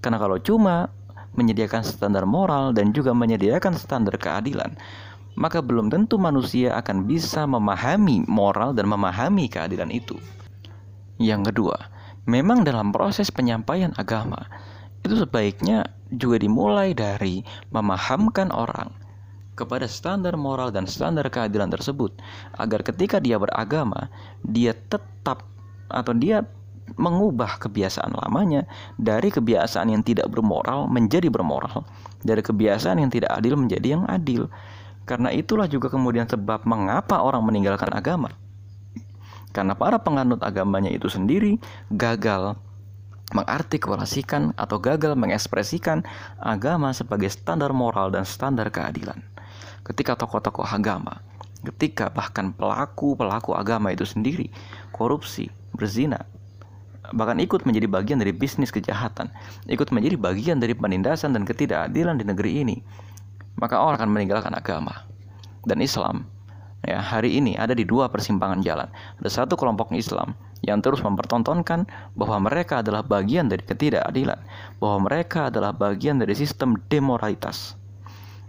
Karena 0.03 0.19
kalau 0.19 0.35
cuma 0.43 0.91
menyediakan 1.39 1.87
standar 1.87 2.27
moral 2.27 2.75
dan 2.75 2.91
juga 2.91 3.15
menyediakan 3.15 3.71
standar 3.79 4.19
keadilan, 4.19 4.75
maka 5.39 5.63
belum 5.63 5.87
tentu 5.87 6.19
manusia 6.19 6.75
akan 6.77 7.07
bisa 7.07 7.47
memahami 7.47 8.27
moral 8.27 8.75
dan 8.75 8.91
memahami 8.91 9.47
keadilan 9.47 9.87
itu. 9.87 10.19
Yang 11.15 11.55
kedua, 11.55 11.77
memang 12.27 12.67
dalam 12.67 12.91
proses 12.91 13.31
penyampaian 13.31 13.95
agama 13.95 14.45
itu 15.03 15.15
sebaiknya 15.19 15.87
juga 16.15 16.39
dimulai 16.39 16.95
dari 16.95 17.43
memahamkan 17.75 18.49
orang 18.49 18.91
kepada 19.53 19.85
standar 19.85 20.33
moral 20.33 20.73
dan 20.73 20.89
standar 20.89 21.29
keadilan 21.29 21.69
tersebut 21.69 22.09
agar 22.57 22.81
ketika 22.81 23.21
dia 23.21 23.37
beragama 23.37 24.09
dia 24.41 24.73
tetap 24.89 25.45
atau 25.93 26.15
dia 26.17 26.41
mengubah 26.99 27.57
kebiasaan 27.61 28.13
lamanya 28.13 28.67
dari 28.99 29.31
kebiasaan 29.31 29.89
yang 29.89 30.03
tidak 30.03 30.27
bermoral 30.29 30.85
menjadi 30.91 31.31
bermoral, 31.31 31.87
dari 32.21 32.43
kebiasaan 32.43 32.99
yang 32.99 33.11
tidak 33.11 33.31
adil 33.33 33.55
menjadi 33.55 33.97
yang 33.97 34.03
adil. 34.05 34.51
Karena 35.03 35.31
itulah 35.35 35.67
juga 35.67 35.91
kemudian 35.91 36.27
sebab 36.27 36.63
mengapa 36.63 37.19
orang 37.19 37.43
meninggalkan 37.43 37.91
agama. 37.91 38.31
Karena 39.53 39.77
para 39.77 39.99
penganut 40.01 40.41
agamanya 40.41 40.89
itu 40.89 41.11
sendiri 41.11 41.59
gagal 41.93 42.57
mengartikulasikan 43.31 44.51
atau 44.59 44.77
gagal 44.83 45.15
mengekspresikan 45.15 46.03
agama 46.43 46.91
sebagai 46.91 47.31
standar 47.31 47.71
moral 47.71 48.11
dan 48.11 48.27
standar 48.27 48.67
keadilan. 48.67 49.23
Ketika 49.87 50.19
tokoh-tokoh 50.19 50.67
agama, 50.67 51.23
ketika 51.63 52.11
bahkan 52.11 52.51
pelaku-pelaku 52.51 53.55
agama 53.55 53.95
itu 53.95 54.03
sendiri 54.03 54.51
korupsi, 54.91 55.47
berzina, 55.71 56.27
bahkan 57.15 57.39
ikut 57.39 57.63
menjadi 57.63 57.87
bagian 57.87 58.19
dari 58.19 58.35
bisnis 58.35 58.71
kejahatan, 58.71 59.31
ikut 59.71 59.91
menjadi 59.95 60.19
bagian 60.19 60.59
dari 60.59 60.75
penindasan 60.75 61.31
dan 61.31 61.47
ketidakadilan 61.47 62.19
di 62.19 62.25
negeri 62.27 62.51
ini, 62.63 62.77
maka 63.55 63.79
orang 63.79 64.03
akan 64.03 64.11
meninggalkan 64.11 64.51
agama. 64.51 65.07
Dan 65.63 65.79
Islam 65.79 66.27
ya 66.83 66.99
hari 66.99 67.39
ini 67.39 67.55
ada 67.55 67.71
di 67.71 67.87
dua 67.87 68.11
persimpangan 68.11 68.59
jalan. 68.59 68.91
Ada 69.23 69.43
satu 69.43 69.55
kelompok 69.55 69.95
Islam 69.95 70.35
yang 70.63 70.79
terus 70.79 71.03
mempertontonkan 71.03 71.85
bahwa 72.15 72.47
mereka 72.47 72.79
adalah 72.79 73.03
bagian 73.03 73.51
dari 73.51 73.61
ketidakadilan, 73.67 74.39
bahwa 74.79 75.11
mereka 75.11 75.51
adalah 75.51 75.75
bagian 75.75 76.23
dari 76.23 76.31
sistem 76.33 76.79
demoralitas. 76.87 77.75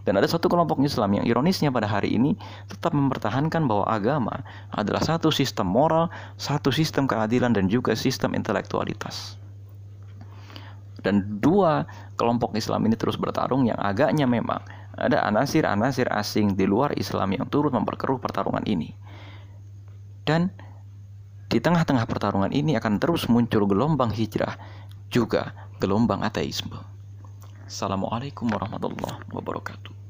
Dan 0.04 0.20
ada 0.20 0.28
satu 0.28 0.52
kelompok 0.52 0.84
Islam 0.84 1.16
yang 1.16 1.24
ironisnya 1.24 1.72
pada 1.72 1.88
hari 1.88 2.14
ini 2.14 2.36
tetap 2.68 2.92
mempertahankan 2.92 3.64
bahwa 3.64 3.88
agama 3.88 4.44
adalah 4.76 5.00
satu 5.00 5.32
sistem 5.32 5.64
moral, 5.64 6.12
satu 6.36 6.68
sistem 6.68 7.08
keadilan, 7.08 7.56
dan 7.56 7.72
juga 7.72 7.96
sistem 7.96 8.36
intelektualitas. 8.36 9.40
Dan 11.00 11.40
dua 11.40 11.88
kelompok 12.20 12.52
Islam 12.56 12.84
ini 12.88 12.96
terus 12.96 13.16
bertarung 13.16 13.64
yang 13.68 13.76
agaknya 13.80 14.28
memang 14.28 14.60
ada 14.96 15.24
anasir-anasir 15.26 16.06
asing 16.12 16.54
di 16.54 16.64
luar 16.68 16.94
Islam 16.96 17.34
yang 17.34 17.48
turut 17.48 17.72
memperkeruh 17.72 18.20
pertarungan 18.20 18.64
ini. 18.68 18.92
Dan 20.24 20.48
di 21.54 21.62
tengah-tengah 21.62 22.10
pertarungan 22.10 22.50
ini 22.50 22.74
akan 22.74 22.98
terus 22.98 23.30
muncul 23.30 23.70
gelombang 23.70 24.10
hijrah, 24.10 24.58
juga 25.06 25.54
gelombang 25.78 26.26
ateisme. 26.26 26.82
Assalamualaikum 27.62 28.50
warahmatullahi 28.50 29.22
wabarakatuh. 29.30 30.03